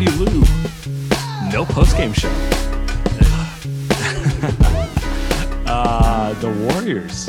Andy 0.00 0.12
Liu, 0.12 0.40
no 1.52 1.66
post 1.66 1.94
game 1.94 2.14
show. 2.14 2.30
uh, 5.66 6.32
the 6.40 6.48
Warriors 6.48 7.28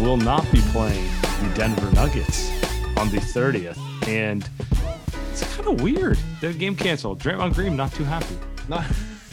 will 0.00 0.16
not 0.16 0.44
be 0.52 0.60
playing 0.70 1.04
the 1.42 1.52
Denver 1.56 1.90
Nuggets 1.90 2.48
on 2.96 3.10
the 3.10 3.16
30th, 3.16 3.76
and 4.06 4.48
it's 5.32 5.42
kind 5.56 5.66
of 5.68 5.80
weird. 5.80 6.16
The 6.40 6.52
game 6.52 6.76
canceled. 6.76 7.18
Draymond 7.18 7.54
Green 7.54 7.74
not 7.74 7.92
too 7.92 8.04
happy. 8.04 8.38
Not 8.68 8.84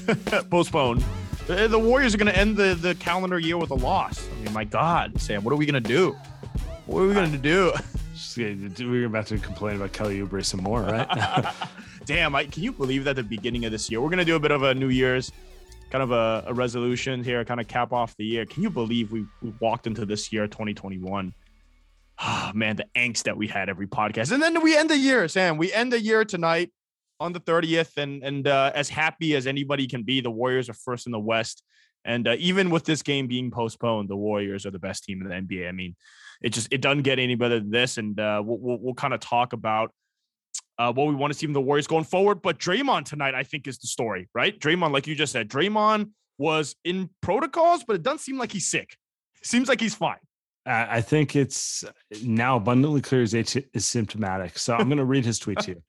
postponed. 0.50 1.06
The, 1.45 1.67
the 1.67 1.78
Warriors 1.78 2.16
are 2.16 2.17
going 2.17 2.34
to 2.34 2.36
end 2.36 2.58
the, 2.58 2.73
the 2.73 2.95
calendar 2.95 3.38
year 3.38 3.59
with 3.59 3.69
a 3.69 3.75
loss. 3.75 4.28
I 4.28 4.44
mean, 4.44 4.52
my 4.52 4.64
God, 4.64 5.22
Sam, 5.22 5.44
what 5.44 5.53
are 5.53 5.58
we 5.58 5.67
going 5.67 5.84
to 5.84 5.88
do? 5.88 6.17
What 6.88 7.02
are 7.02 7.08
we 7.08 7.14
going 7.14 7.31
to 7.34 7.38
do? 7.38 7.72
Just, 8.16 8.36
we're 8.80 9.06
about 9.06 9.28
to 9.28 9.38
complain 9.38 9.75
about 9.75 9.94
Kelly 9.94 10.19
Oubre 10.22 10.44
some 10.44 10.64
more, 10.64 10.81
right? 10.81 11.53
Damn, 12.06 12.36
I, 12.36 12.46
can 12.46 12.64
you 12.64 12.72
believe 12.72 13.04
that 13.04 13.16
the 13.16 13.24
beginning 13.24 13.66
of 13.66 13.72
this 13.72 13.90
year? 13.90 14.02
We're 14.02 14.10
going 14.10 14.20
to 14.20 14.26
do 14.26 14.36
a 14.36 14.40
bit 14.40 14.52
of 14.52 14.64
a 14.64 14.74
New 14.74 14.90
Year's 14.90 15.32
kind 15.92 16.02
of 16.02 16.12
a, 16.12 16.46
a 16.48 16.54
resolution 16.54 17.24
here, 17.24 17.44
kind 17.46 17.60
of 17.60 17.68
cap 17.68 17.92
off 17.92 18.16
the 18.18 18.26
year. 18.26 18.46
Can 18.46 18.64
you 18.64 18.70
believe 18.70 19.12
we, 19.12 19.26
we 19.42 19.54
walked 19.60 19.88
into 19.88 20.06
this 20.06 20.32
year, 20.32 20.48
2021? 20.48 21.34
Ah, 22.18 22.52
man, 22.56 22.78
the 22.78 22.86
angst 22.96 23.24
that 23.24 23.38
we 23.38 23.48
had 23.48 23.70
every 23.70 23.88
podcast. 23.88 24.31
And 24.31 24.42
then 24.42 24.64
we 24.64 24.75
end 24.75 24.90
the 24.90 24.98
year, 24.98 25.28
Sam. 25.28 25.58
We 25.58 25.72
end 25.72 25.92
the 25.92 26.00
year 26.00 26.25
tonight 26.25 26.72
on 27.20 27.34
the 27.34 27.40
30th. 27.40 27.98
And, 27.98 28.24
and 28.24 28.48
uh, 28.48 28.72
as 28.74 28.90
happy 28.90 29.36
as 29.36 29.46
anybody 29.46 29.88
can 29.88 30.04
be, 30.04 30.22
the 30.22 30.31
Warriors 30.31 30.70
are 30.70 30.74
first 30.74 31.06
in 31.06 31.12
the 31.12 31.20
West. 31.20 31.62
And 32.04 32.28
uh, 32.28 32.36
even 32.40 32.72
with 32.72 32.84
this 32.84 33.04
game 33.04 33.28
being 33.28 33.52
postponed, 33.52 34.09
the 34.09 34.16
Warriors 34.16 34.66
are 34.66 34.72
the 34.72 34.80
best 34.80 35.04
team 35.04 35.22
in 35.22 35.28
the 35.28 35.36
NBA. 35.36 35.68
I 35.68 35.72
mean, 35.72 35.96
it 36.42 36.50
just 36.50 36.70
it 36.72 36.81
doesn't 36.81 37.04
get 37.04 37.20
any 37.20 37.36
better 37.36 37.59
than 37.59 37.70
this. 37.70 38.00
And 38.00 38.20
uh, 38.20 38.42
we'll, 38.44 38.58
we'll, 38.58 38.78
we'll 38.80 38.94
kind 38.96 39.14
of 39.14 39.20
talk 39.20 39.54
about 39.54 39.94
uh, 40.78 40.92
what 40.92 41.08
we 41.08 41.16
want 41.16 41.34
to 41.34 41.38
see 41.38 41.46
from 41.46 41.54
the 41.54 41.62
Warriors 41.62 41.88
going 41.88 42.04
forward. 42.04 42.42
But 42.42 42.59
Draymond 42.59 43.06
tonight, 43.06 43.36
I 43.36 43.44
think, 43.44 43.68
is 43.68 43.78
the 43.78 43.88
story, 43.88 44.30
right? 44.34 44.59
Draymond, 44.59 44.92
like 44.92 45.08
you 45.08 45.16
just 45.16 45.32
said, 45.32 45.50
Draymond 45.50 46.12
was 46.38 46.76
in 46.84 47.09
protocols, 47.22 47.84
but 47.84 47.96
it 47.96 48.04
doesn't 48.04 48.20
seem 48.20 48.38
like 48.38 48.52
he's 48.52 48.68
sick. 48.68 48.98
seems 49.44 49.70
like 49.70 49.80
he's 49.80 49.96
fine. 49.96 50.18
I 50.66 50.98
I 50.98 51.02
think 51.02 51.36
it's 51.36 51.84
now 52.24 52.58
abundantly 52.58 53.02
clear 53.02 53.22
he's 53.22 53.86
symptomatic. 53.86 54.58
So 54.58 54.76
I'm 54.76 54.88
going 54.88 54.98
to 54.98 55.06
read 55.06 55.26
his 55.26 55.40
tweet 55.40 55.60
to 55.60 55.72
you 55.72 55.84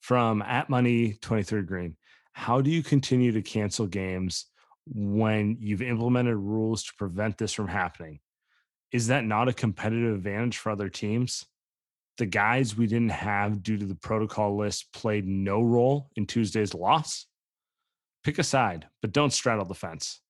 from 0.00 0.42
at 0.42 0.70
money 0.70 1.14
23 1.20 1.62
green. 1.62 1.96
How 2.32 2.60
do 2.60 2.70
you 2.70 2.82
continue 2.82 3.32
to 3.32 3.42
cancel 3.42 3.86
games 3.86 4.46
when 4.86 5.56
you've 5.58 5.82
implemented 5.82 6.36
rules 6.36 6.84
to 6.84 6.92
prevent 6.96 7.38
this 7.38 7.52
from 7.52 7.68
happening? 7.68 8.20
Is 8.92 9.08
that 9.08 9.24
not 9.24 9.48
a 9.48 9.52
competitive 9.52 10.14
advantage 10.14 10.58
for 10.58 10.70
other 10.70 10.88
teams? 10.88 11.44
The 12.18 12.26
guys 12.26 12.76
we 12.76 12.86
didn't 12.86 13.10
have 13.10 13.62
due 13.62 13.76
to 13.76 13.84
the 13.84 13.94
protocol 13.94 14.56
list 14.56 14.92
played 14.92 15.26
no 15.26 15.60
role 15.62 16.10
in 16.16 16.26
Tuesday's 16.26 16.74
loss. 16.74 17.26
Pick 18.24 18.38
a 18.38 18.42
side, 18.42 18.86
but 19.02 19.12
don't 19.12 19.32
straddle 19.32 19.64
the 19.64 19.74
fence. 19.74 20.20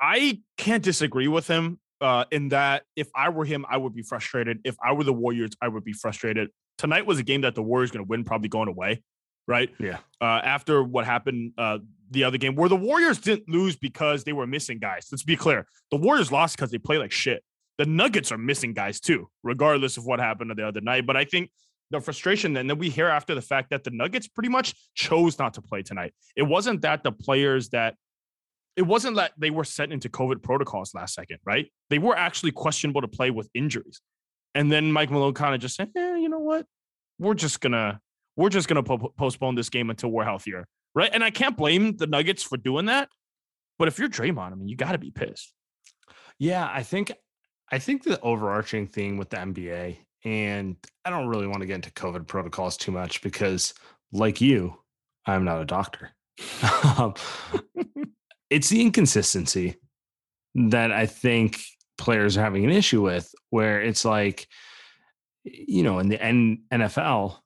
I 0.00 0.40
can't 0.58 0.82
disagree 0.82 1.28
with 1.28 1.46
him 1.46 1.78
uh, 2.00 2.24
in 2.30 2.48
that 2.50 2.82
if 2.96 3.08
I 3.14 3.28
were 3.30 3.44
him, 3.44 3.64
I 3.68 3.76
would 3.76 3.94
be 3.94 4.02
frustrated. 4.02 4.60
If 4.64 4.76
I 4.84 4.92
were 4.92 5.04
the 5.04 5.12
Warriors, 5.12 5.52
I 5.62 5.68
would 5.68 5.84
be 5.84 5.92
frustrated. 5.92 6.50
Tonight 6.76 7.06
was 7.06 7.18
a 7.18 7.22
game 7.22 7.42
that 7.42 7.54
the 7.54 7.62
Warriors 7.62 7.90
going 7.90 8.04
to 8.04 8.08
win, 8.08 8.24
probably 8.24 8.48
going 8.48 8.68
away, 8.68 9.02
right? 9.46 9.70
Yeah. 9.78 9.98
Uh, 10.20 10.40
after 10.44 10.82
what 10.82 11.06
happened 11.06 11.52
uh, 11.56 11.78
the 12.10 12.24
other 12.24 12.36
game, 12.36 12.56
where 12.56 12.68
the 12.68 12.76
Warriors 12.76 13.18
didn't 13.18 13.48
lose 13.48 13.76
because 13.76 14.24
they 14.24 14.32
were 14.32 14.46
missing 14.46 14.78
guys. 14.78 15.06
Let's 15.10 15.22
be 15.22 15.36
clear: 15.36 15.66
the 15.90 15.96
Warriors 15.96 16.32
lost 16.32 16.56
because 16.56 16.70
they 16.70 16.78
play 16.78 16.98
like 16.98 17.12
shit. 17.12 17.42
The 17.78 17.86
Nuggets 17.86 18.30
are 18.30 18.38
missing 18.38 18.72
guys 18.72 19.00
too, 19.00 19.28
regardless 19.42 19.96
of 19.96 20.06
what 20.06 20.20
happened 20.20 20.52
the 20.56 20.66
other 20.66 20.80
night. 20.80 21.06
But 21.06 21.16
I 21.16 21.24
think 21.24 21.50
the 21.90 22.00
frustration 22.00 22.52
then 22.52 22.76
we 22.78 22.90
hear 22.90 23.08
after 23.08 23.34
the 23.34 23.42
fact 23.42 23.70
that 23.70 23.84
the 23.84 23.90
Nuggets 23.90 24.28
pretty 24.28 24.48
much 24.48 24.74
chose 24.94 25.38
not 25.38 25.54
to 25.54 25.62
play 25.62 25.82
tonight. 25.82 26.12
It 26.36 26.42
wasn't 26.42 26.82
that 26.82 27.02
the 27.02 27.12
players 27.12 27.70
that 27.70 27.94
it 28.76 28.82
wasn't 28.82 29.16
that 29.16 29.32
they 29.38 29.50
were 29.50 29.64
sent 29.64 29.92
into 29.92 30.08
COVID 30.08 30.42
protocols 30.42 30.94
last 30.94 31.14
second, 31.14 31.38
right? 31.44 31.70
They 31.90 31.98
were 31.98 32.16
actually 32.16 32.50
questionable 32.50 33.02
to 33.02 33.08
play 33.08 33.30
with 33.30 33.48
injuries. 33.54 34.00
And 34.54 34.70
then 34.70 34.90
Mike 34.90 35.10
Malone 35.10 35.34
kind 35.34 35.54
of 35.54 35.60
just 35.60 35.76
said, 35.76 35.90
eh, 35.96 36.16
you 36.16 36.28
know 36.28 36.40
what? 36.40 36.66
We're 37.18 37.34
just 37.34 37.60
gonna 37.60 38.00
we're 38.36 38.48
just 38.48 38.68
gonna 38.68 38.82
po- 38.82 39.12
postpone 39.16 39.54
this 39.54 39.68
game 39.68 39.90
until 39.90 40.10
we're 40.10 40.24
healthier, 40.24 40.66
right? 40.94 41.10
And 41.12 41.22
I 41.22 41.30
can't 41.30 41.56
blame 41.56 41.96
the 41.96 42.06
Nuggets 42.06 42.42
for 42.42 42.56
doing 42.56 42.86
that. 42.86 43.08
But 43.78 43.88
if 43.88 43.98
you're 43.98 44.08
Draymond, 44.08 44.52
I 44.52 44.54
mean, 44.54 44.68
you 44.68 44.76
got 44.76 44.92
to 44.92 44.98
be 44.98 45.10
pissed. 45.10 45.52
Yeah, 46.38 46.68
I 46.72 46.82
think 46.82 47.12
I 47.72 47.78
think 47.78 48.02
the 48.02 48.20
overarching 48.20 48.86
thing 48.86 49.16
with 49.16 49.30
the 49.30 49.38
NBA, 49.38 49.96
and 50.24 50.76
I 51.04 51.10
don't 51.10 51.28
really 51.28 51.46
want 51.46 51.60
to 51.60 51.66
get 51.66 51.76
into 51.76 51.90
COVID 51.90 52.26
protocols 52.26 52.76
too 52.76 52.92
much 52.92 53.22
because, 53.22 53.74
like 54.12 54.40
you, 54.40 54.78
I'm 55.26 55.44
not 55.44 55.60
a 55.60 55.64
doctor. 55.64 56.10
Um, 56.98 57.14
it's 58.50 58.68
the 58.68 58.80
inconsistency 58.80 59.76
that 60.54 60.92
I 60.92 61.06
think 61.06 61.60
players 61.98 62.36
are 62.36 62.42
having 62.42 62.64
an 62.64 62.70
issue 62.70 63.02
with, 63.02 63.32
where 63.50 63.80
it's 63.80 64.04
like, 64.04 64.46
you 65.44 65.82
know, 65.82 65.98
in 65.98 66.08
the 66.08 66.22
N- 66.22 66.62
NFL, 66.72 67.38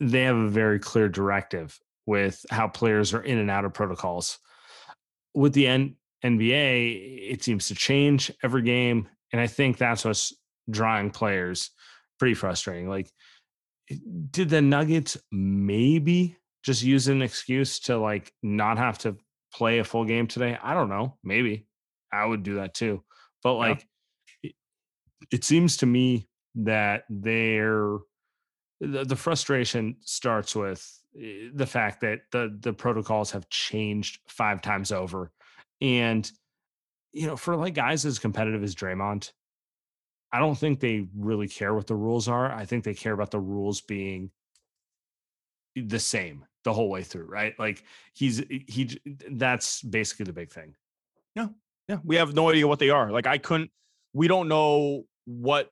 they 0.00 0.22
have 0.22 0.36
a 0.36 0.48
very 0.48 0.78
clear 0.78 1.08
directive 1.08 1.78
with 2.06 2.44
how 2.50 2.68
players 2.68 3.12
are 3.12 3.22
in 3.22 3.38
and 3.38 3.50
out 3.50 3.64
of 3.64 3.74
protocols. 3.74 4.38
With 5.34 5.52
the 5.52 5.66
N- 5.66 5.96
NBA, 6.24 7.30
it 7.30 7.42
seems 7.42 7.68
to 7.68 7.74
change 7.74 8.30
every 8.42 8.62
game. 8.62 9.08
And 9.32 9.40
I 9.40 9.46
think 9.46 9.76
that's 9.76 10.04
what's 10.04 10.34
drawing 10.70 11.10
players 11.10 11.70
pretty 12.18 12.34
frustrating. 12.34 12.88
Like, 12.88 13.10
did 14.30 14.50
the 14.50 14.60
Nuggets 14.60 15.16
maybe 15.30 16.36
just 16.62 16.82
use 16.82 17.08
an 17.08 17.22
excuse 17.22 17.78
to 17.80 17.96
like 17.96 18.32
not 18.42 18.78
have 18.78 18.98
to 18.98 19.16
play 19.54 19.78
a 19.78 19.84
full 19.84 20.04
game 20.04 20.26
today? 20.26 20.58
I 20.62 20.74
don't 20.74 20.88
know. 20.88 21.16
Maybe 21.22 21.66
I 22.12 22.24
would 22.24 22.42
do 22.42 22.56
that 22.56 22.74
too. 22.74 23.02
But 23.42 23.54
Yeah. 23.54 23.68
like, 23.68 23.86
it, 24.42 24.54
it 25.30 25.44
seems 25.44 25.78
to 25.78 25.86
me 25.86 26.28
that 26.56 27.04
they're 27.08 27.98
the, 28.80 29.04
the 29.04 29.16
frustration 29.16 29.96
starts 30.00 30.54
with 30.54 30.84
eh, 31.20 31.48
the 31.54 31.66
fact 31.66 32.00
that 32.00 32.20
the 32.32 32.56
the 32.60 32.72
protocols 32.72 33.30
have 33.30 33.48
changed 33.48 34.20
five 34.28 34.60
times 34.62 34.92
over 34.92 35.32
and 35.80 36.30
you 37.12 37.26
know 37.26 37.36
for 37.36 37.56
like 37.56 37.74
guys 37.74 38.04
as 38.04 38.18
competitive 38.18 38.62
as 38.62 38.74
Draymond 38.74 39.32
I 40.30 40.40
don't 40.40 40.56
think 40.56 40.80
they 40.80 41.06
really 41.16 41.48
care 41.48 41.74
what 41.74 41.86
the 41.86 41.94
rules 41.94 42.28
are 42.28 42.52
I 42.52 42.64
think 42.64 42.84
they 42.84 42.94
care 42.94 43.12
about 43.12 43.30
the 43.30 43.40
rules 43.40 43.80
being 43.80 44.30
the 45.74 45.98
same 45.98 46.44
the 46.64 46.72
whole 46.72 46.90
way 46.90 47.02
through, 47.02 47.24
right? 47.24 47.58
Like 47.58 47.82
he's 48.12 48.42
he 48.48 49.00
that's 49.30 49.82
basically 49.82 50.24
the 50.24 50.32
big 50.32 50.50
thing. 50.50 50.74
Yeah. 51.34 51.48
Yeah. 51.88 51.98
We 52.04 52.16
have 52.16 52.34
no 52.34 52.50
idea 52.50 52.66
what 52.66 52.78
they 52.78 52.90
are. 52.90 53.10
Like 53.10 53.26
I 53.26 53.38
couldn't 53.38 53.70
we 54.12 54.28
don't 54.28 54.48
know 54.48 55.04
what 55.24 55.70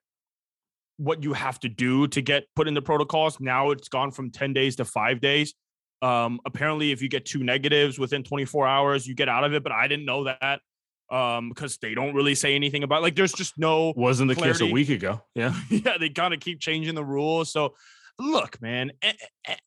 what 0.99 1.23
you 1.23 1.35
have 1.35 1.61
to 1.61 1.69
do 1.69 2.09
to 2.09 2.23
get 2.23 2.45
put 2.55 2.69
in 2.69 2.75
the 2.75 2.83
protocols. 2.83 3.39
Now 3.41 3.71
it's 3.71 3.89
gone 3.89 4.11
from 4.11 4.31
10 4.31 4.55
days 4.55 4.77
to 4.77 4.85
5 4.85 5.21
days. 5.21 5.55
Um 6.03 6.41
apparently 6.45 6.93
if 6.93 7.03
you 7.03 7.09
get 7.09 7.25
two 7.25 7.43
negatives 7.43 7.99
within 7.99 8.23
24 8.23 8.67
hours, 8.67 9.07
you 9.07 9.15
get 9.15 9.29
out 9.29 9.45
of 9.45 9.55
it, 9.55 9.63
but 9.63 9.73
I 9.73 9.89
didn't 9.89 10.07
know 10.07 10.25
that 10.25 10.61
um 11.11 11.51
because 11.51 11.79
they 11.79 11.95
don't 11.95 12.15
really 12.15 12.35
say 12.35 12.57
anything 12.57 12.83
about 12.83 13.01
like 13.01 13.15
there's 13.15 13.33
just 13.33 13.57
no 13.57 13.93
wasn't 13.97 14.29
the 14.29 14.35
clarity. 14.35 14.59
case 14.59 14.69
a 14.69 14.73
week 14.73 14.89
ago 14.89 15.23
yeah 15.37 15.55
yeah 15.71 15.97
they 16.01 16.09
kind 16.09 16.35
of 16.35 16.41
keep 16.41 16.59
changing 16.59 16.97
the 16.97 17.05
rules 17.05 17.53
so 17.53 17.75
look, 18.19 18.61
man, 18.61 18.93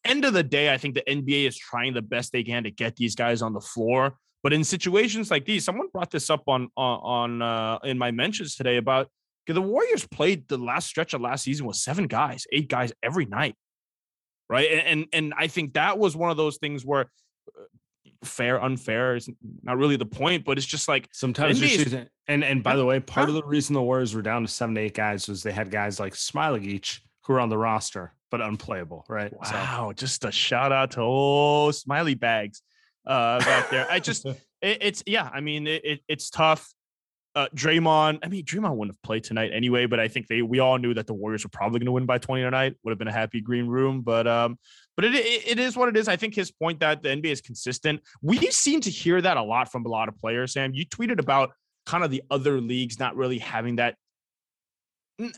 end 0.05 0.25
of 0.25 0.33
the 0.33 0.43
day, 0.43 0.73
I 0.73 0.77
think 0.77 0.95
the 0.95 1.03
NBA 1.07 1.47
is 1.47 1.57
trying 1.57 1.93
the 1.93 2.01
best 2.01 2.31
they 2.31 2.43
can 2.43 2.63
to 2.63 2.71
get 2.71 2.95
these 2.95 3.15
guys 3.15 3.41
on 3.41 3.53
the 3.53 3.61
floor. 3.61 4.17
But 4.41 4.53
in 4.53 4.63
situations 4.63 5.29
like 5.29 5.45
these, 5.45 5.65
someone 5.65 5.87
brought 5.91 6.11
this 6.11 6.29
up 6.29 6.43
on 6.47 6.69
on, 6.77 7.39
on 7.39 7.41
uh, 7.41 7.79
in 7.83 7.97
my 7.97 8.11
mentions 8.11 8.55
today 8.55 8.77
about 8.77 9.09
the 9.47 9.61
Warriors 9.61 10.05
played 10.05 10.47
the 10.47 10.57
last 10.57 10.87
stretch 10.87 11.13
of 11.13 11.21
last 11.21 11.43
season 11.43 11.65
with 11.65 11.75
seven 11.75 12.07
guys, 12.07 12.45
eight 12.51 12.69
guys 12.69 12.93
every 13.01 13.25
night, 13.25 13.55
right? 14.49 14.69
And 14.71 14.87
and, 14.87 15.07
and 15.13 15.33
I 15.37 15.47
think 15.47 15.73
that 15.73 15.97
was 15.97 16.15
one 16.15 16.31
of 16.31 16.37
those 16.37 16.57
things 16.57 16.85
where 16.85 17.11
uh, 17.47 17.63
fair 18.23 18.61
unfair 18.61 19.15
is 19.15 19.29
not 19.63 19.77
really 19.77 19.95
the 19.95 20.05
point 20.05 20.43
but 20.43 20.57
it's 20.57 20.67
just 20.67 20.89
like 20.89 21.07
sometimes 21.13 21.61
and 22.27 22.43
and 22.43 22.61
by 22.61 22.75
the 22.75 22.83
way 22.83 22.99
part 22.99 23.29
of 23.29 23.35
the 23.35 23.43
reason 23.43 23.73
the 23.73 23.81
warriors 23.81 24.13
were 24.13 24.21
down 24.21 24.41
to 24.41 24.47
seven 24.49 24.75
to 24.75 24.81
eight 24.81 24.93
guys 24.93 25.29
was 25.29 25.41
they 25.41 25.53
had 25.53 25.71
guys 25.71 26.01
like 26.01 26.13
Smailagic 26.13 26.99
who 27.23 27.31
were 27.31 27.39
on 27.39 27.47
the 27.47 27.57
roster 27.57 28.13
but 28.29 28.41
unplayable, 28.41 29.05
right? 29.09 29.33
Wow, 29.33 29.89
so. 29.89 29.93
just 29.93 30.25
a 30.25 30.31
shout 30.31 30.71
out 30.71 30.91
to 30.91 31.01
oh 31.01 31.71
smiley 31.71 32.15
bags 32.15 32.61
uh 33.05 33.39
back 33.39 33.69
there. 33.69 33.87
I 33.89 33.99
just 33.99 34.25
it, 34.25 34.37
it's 34.61 35.03
yeah, 35.05 35.29
I 35.31 35.41
mean 35.41 35.67
it, 35.67 35.85
it, 35.85 35.99
it's 36.07 36.29
tough. 36.29 36.71
Uh 37.35 37.47
Draymond, 37.55 38.19
I 38.23 38.27
mean 38.27 38.43
Draymond 38.43 38.75
wouldn't 38.75 38.95
have 38.95 39.03
played 39.03 39.23
tonight 39.23 39.51
anyway, 39.53 39.85
but 39.85 39.99
I 39.99 40.07
think 40.07 40.27
they 40.27 40.41
we 40.41 40.59
all 40.59 40.77
knew 40.77 40.93
that 40.95 41.07
the 41.07 41.13
Warriors 41.13 41.43
were 41.43 41.49
probably 41.49 41.79
going 41.79 41.85
to 41.85 41.91
win 41.91 42.05
by 42.05 42.17
20 42.17 42.41
tonight. 42.43 42.75
Would 42.83 42.91
have 42.91 42.97
been 42.97 43.07
a 43.07 43.13
happy 43.13 43.41
green 43.41 43.67
room, 43.67 44.01
but 44.01 44.27
um 44.27 44.57
but 44.95 45.05
it, 45.05 45.15
it 45.15 45.47
it 45.47 45.59
is 45.59 45.77
what 45.77 45.89
it 45.89 45.97
is. 45.97 46.07
I 46.07 46.15
think 46.15 46.35
his 46.35 46.51
point 46.51 46.79
that 46.79 47.03
the 47.03 47.09
NBA 47.09 47.27
is 47.27 47.41
consistent. 47.41 48.01
We 48.21 48.37
seem 48.51 48.81
to 48.81 48.89
hear 48.89 49.21
that 49.21 49.37
a 49.37 49.43
lot 49.43 49.71
from 49.71 49.85
a 49.85 49.89
lot 49.89 50.09
of 50.09 50.17
players, 50.17 50.53
Sam. 50.53 50.73
You 50.73 50.85
tweeted 50.85 51.19
about 51.19 51.51
kind 51.85 52.03
of 52.03 52.11
the 52.11 52.23
other 52.29 52.59
leagues 52.59 52.99
not 52.99 53.15
really 53.15 53.39
having 53.39 53.77
that 53.77 53.95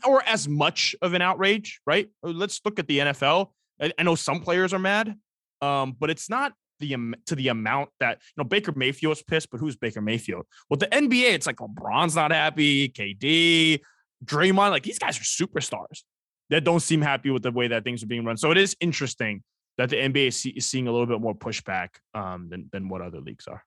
or 0.06 0.22
as 0.24 0.48
much 0.48 0.94
of 1.02 1.14
an 1.14 1.22
outrage, 1.22 1.80
right? 1.86 2.08
Let's 2.22 2.60
look 2.64 2.78
at 2.78 2.86
the 2.86 2.98
NFL. 2.98 3.50
I, 3.80 3.92
I 3.98 4.02
know 4.02 4.14
some 4.14 4.40
players 4.40 4.72
are 4.72 4.78
mad, 4.78 5.14
um, 5.60 5.96
but 5.98 6.10
it's 6.10 6.30
not 6.30 6.52
the 6.82 7.14
to 7.26 7.34
the 7.34 7.48
amount 7.48 7.88
that 8.00 8.18
you 8.36 8.42
know 8.42 8.44
Baker 8.44 8.72
Mayfield's 8.76 9.22
pissed, 9.22 9.50
but 9.50 9.60
who's 9.60 9.76
Baker 9.76 10.02
Mayfield? 10.02 10.44
Well, 10.68 10.76
the 10.76 10.88
NBA, 10.88 11.32
it's 11.32 11.46
like 11.46 11.56
LeBron's 11.56 12.16
not 12.16 12.32
happy, 12.32 12.88
KD, 12.90 13.80
Draymond, 14.24 14.70
like 14.70 14.82
these 14.82 14.98
guys 14.98 15.18
are 15.18 15.22
superstars 15.22 16.02
that 16.50 16.64
don't 16.64 16.80
seem 16.80 17.00
happy 17.00 17.30
with 17.30 17.42
the 17.42 17.50
way 17.50 17.68
that 17.68 17.84
things 17.84 18.02
are 18.02 18.06
being 18.06 18.24
run. 18.24 18.36
So 18.36 18.50
it 18.50 18.58
is 18.58 18.76
interesting 18.80 19.42
that 19.78 19.88
the 19.88 19.96
NBA 19.96 20.28
is, 20.28 20.36
see, 20.36 20.50
is 20.50 20.66
seeing 20.66 20.86
a 20.86 20.92
little 20.92 21.06
bit 21.06 21.20
more 21.20 21.34
pushback 21.34 21.88
um, 22.14 22.48
than 22.50 22.68
than 22.72 22.88
what 22.88 23.00
other 23.00 23.20
leagues 23.20 23.46
are. 23.46 23.64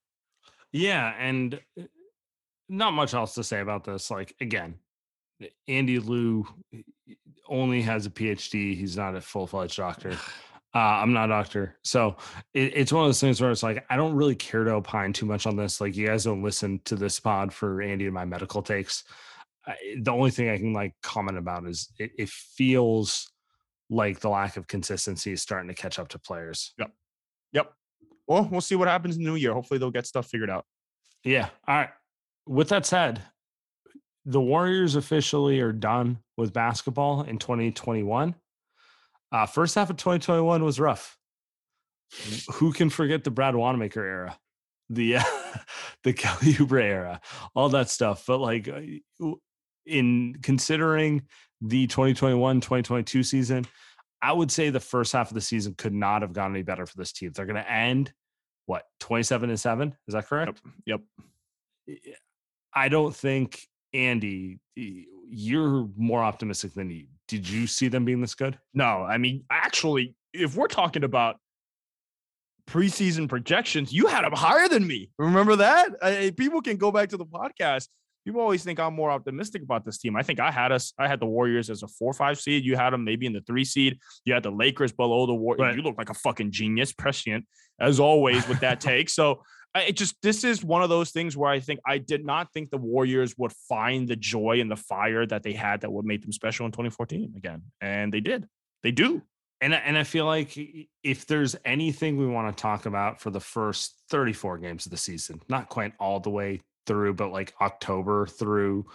Yeah, 0.72 1.14
and 1.18 1.60
uh, 1.80 1.84
not 2.70 2.94
much 2.94 3.14
else 3.14 3.34
to 3.36 3.44
say 3.44 3.60
about 3.60 3.84
this. 3.84 4.12
Like 4.12 4.36
again, 4.40 4.76
Andy 5.68 6.00
Liu 6.00 6.46
only 7.48 7.82
has 7.82 8.06
a 8.06 8.10
PhD. 8.10 8.76
He's 8.78 8.98
not 8.98 9.16
a 9.16 9.22
full 9.22 9.48
fledged 9.48 9.78
doctor. 9.78 10.18
Uh, 10.76 11.00
I'm 11.02 11.14
not 11.14 11.26
a 11.26 11.34
doctor. 11.34 11.78
So 11.84 12.18
it, 12.54 12.74
it's 12.76 12.92
one 12.92 13.04
of 13.04 13.08
those 13.08 13.22
things 13.22 13.40
where 13.40 13.50
it's 13.50 13.64
like, 13.64 13.86
I 13.90 13.96
don't 13.96 14.14
really 14.14 14.36
care 14.36 14.66
to 14.66 14.72
opine 14.72 15.14
too 15.14 15.26
much 15.26 15.48
on 15.48 15.56
this. 15.56 15.80
Like, 15.80 15.96
you 15.96 16.06
guys 16.06 16.26
don't 16.26 16.44
listen 16.44 16.82
to 16.84 16.98
this 16.98 17.18
pod 17.18 17.54
for 17.54 17.82
Andy 17.82 18.06
and 18.06 18.14
my 18.14 18.26
medical 18.26 18.62
takes. 18.62 19.06
I, 19.66 19.76
the 20.02 20.12
only 20.12 20.32
thing 20.32 20.50
I 20.50 20.58
can 20.58 20.74
like 20.74 20.94
comment 21.02 21.38
about 21.38 21.66
is 21.66 21.88
it, 21.98 22.12
it 22.18 22.30
feels 22.30 23.32
like 23.90 24.20
the 24.20 24.30
lack 24.30 24.58
of 24.58 24.68
consistency 24.68 25.32
is 25.32 25.42
starting 25.42 25.70
to 25.70 25.74
catch 25.74 25.98
up 25.98 26.10
to 26.10 26.20
players. 26.20 26.74
Yep. 26.78 26.92
Yep. 27.54 27.74
Well, 28.28 28.50
we'll 28.52 28.60
see 28.60 28.76
what 28.76 28.90
happens 28.90 29.16
in 29.16 29.24
the 29.24 29.30
new 29.30 29.38
year. 29.38 29.54
Hopefully, 29.54 29.78
they'll 29.78 29.92
get 29.92 30.06
stuff 30.06 30.28
figured 30.28 30.50
out. 30.50 30.66
Yeah. 31.24 31.50
All 31.68 31.76
right. 31.76 31.90
With 32.48 32.70
that 32.70 32.86
said, 32.86 33.22
the 34.26 34.42
Warriors 34.42 34.96
officially 34.96 35.62
are 35.62 35.72
done 35.72 36.20
with 36.36 36.52
basketball 36.52 37.22
in 37.22 37.38
2021. 37.38 38.36
Uh, 39.32 39.46
first 39.46 39.76
half 39.76 39.90
of 39.90 39.98
2021 39.98 40.64
was 40.64 40.80
rough. 40.80 41.18
Who 42.54 42.72
can 42.72 42.90
forget 42.90 43.24
the 43.24 43.32
Brad 43.32 43.56
Wanamaker 43.56 44.04
era, 44.04 44.38
the 44.90 45.18
uh, 45.18 45.24
the 46.04 46.14
Kelly 46.14 46.54
Oubre 46.54 46.84
era, 46.84 47.22
all 47.54 47.70
that 47.70 47.90
stuff? 47.90 48.24
But 48.28 48.40
like, 48.40 48.68
uh, 48.68 49.32
in 49.86 50.36
considering 50.42 51.24
the 51.62 51.88
2021-2022 51.88 53.26
season, 53.26 53.66
I 54.22 54.32
would 54.32 54.52
say 54.52 54.70
the 54.70 54.80
first 54.80 55.14
half 55.14 55.30
of 55.30 55.36
the 55.36 55.42
season 55.42 55.76
could 55.78 55.94
not 55.94 56.22
have 56.22 56.34
gone 56.34 56.52
any 56.52 56.64
better 56.64 56.86
for 56.86 56.98
this 56.98 57.12
team. 57.12 57.32
They're 57.34 57.46
going 57.46 57.64
to 57.64 57.72
end 57.72 58.14
what 58.68 58.84
27 59.00 59.52
and 59.52 59.60
7 59.60 59.96
is 60.08 60.16
that 60.16 60.26
correct 60.26 60.60
yep. 60.88 61.00
yep 61.86 62.00
i 62.74 62.90
don't 62.90 63.16
think 63.16 63.68
Andy, 63.96 64.60
you're 64.76 65.88
more 65.96 66.22
optimistic 66.22 66.74
than 66.74 66.90
you. 66.90 67.08
Did 67.28 67.50
you 67.50 67.68
see 67.68 67.88
them 67.88 68.06
being 68.06 68.22
this 68.22 68.36
good? 68.36 68.60
No, 68.74 69.04
I 69.04 69.18
mean, 69.18 69.44
actually, 69.50 70.16
if 70.34 70.56
we're 70.56 70.68
talking 70.68 71.04
about 71.04 71.38
preseason 72.68 73.28
projections, 73.30 73.94
you 73.94 74.08
had 74.08 74.24
them 74.24 74.34
higher 74.34 74.68
than 74.68 74.86
me. 74.86 75.10
Remember 75.18 75.56
that? 75.58 75.90
I, 76.02 76.34
people 76.36 76.62
can 76.62 76.78
go 76.78 76.92
back 76.92 77.10
to 77.10 77.18
the 77.18 77.26
podcast. 77.26 77.88
People 78.26 78.42
always 78.42 78.64
think 78.64 78.80
I'm 78.80 78.96
more 78.96 79.12
optimistic 79.12 79.62
about 79.62 79.86
this 79.86 80.00
team. 80.00 80.16
I 80.16 80.24
think 80.24 80.40
I 80.40 80.50
had 80.50 80.72
us. 80.72 80.94
I 80.98 81.08
had 81.08 81.20
the 81.20 81.28
Warriors 81.28 81.70
as 81.70 81.84
a 81.84 81.88
four 81.88 82.12
five 82.12 82.40
seed. 82.40 82.66
You 82.66 82.76
had 82.76 82.90
them 82.90 83.04
maybe 83.04 83.28
in 83.28 83.34
the 83.34 83.42
three 83.42 83.64
seed. 83.64 84.00
You 84.26 84.34
had 84.34 84.42
the 84.42 84.50
Lakers 84.52 84.92
below 84.92 85.28
the 85.28 85.36
Warriors. 85.36 85.60
Right. 85.60 85.76
You 85.76 85.84
look 85.84 85.96
like 85.98 86.10
a 86.10 86.16
fucking 86.16 86.52
genius, 86.52 86.92
prescient 86.92 87.46
as 87.80 88.00
always 88.00 88.48
with 88.48 88.60
that 88.62 88.82
take. 88.82 89.10
So 89.10 89.44
it 89.76 89.98
just 89.98 90.16
this 90.22 90.44
is 90.44 90.64
one 90.64 90.84
of 90.84 90.90
those 90.90 91.12
things 91.12 91.36
where 91.36 91.50
I 91.50 91.60
think 91.60 91.80
I 91.86 91.98
did 91.98 92.26
not 92.26 92.52
think 92.54 92.70
the 92.70 92.78
Warriors 92.78 93.38
would 93.38 93.52
find 93.52 94.08
the 94.08 94.16
joy 94.16 94.60
and 94.62 94.72
the 94.72 94.76
fire 94.76 95.26
that 95.26 95.44
they 95.44 95.54
had 95.54 95.82
that 95.82 95.92
would 95.92 96.06
make 96.06 96.22
them 96.22 96.32
special 96.32 96.66
in 96.66 96.72
2014 96.72 97.34
again, 97.36 97.62
and 97.82 98.14
they 98.14 98.22
did. 98.22 98.48
They 98.84 98.92
do. 98.92 99.22
And 99.62 99.74
and 99.74 99.98
I 99.98 100.04
feel 100.04 100.26
like 100.26 100.58
if 101.04 101.26
there's 101.28 101.56
anything 101.66 102.18
we 102.18 102.28
want 102.28 102.56
to 102.56 102.62
talk 102.62 102.86
about 102.86 103.20
for 103.20 103.32
the 103.32 103.40
first 103.40 104.02
34 104.10 104.60
games 104.60 104.86
of 104.86 104.92
the 104.92 104.98
season, 104.98 105.42
not 105.50 105.70
quite 105.70 105.94
all 106.00 106.20
the 106.20 106.30
way 106.30 106.62
through, 106.86 107.16
but 107.16 107.32
like 107.32 107.54
October 107.60 108.28
through 108.28 108.86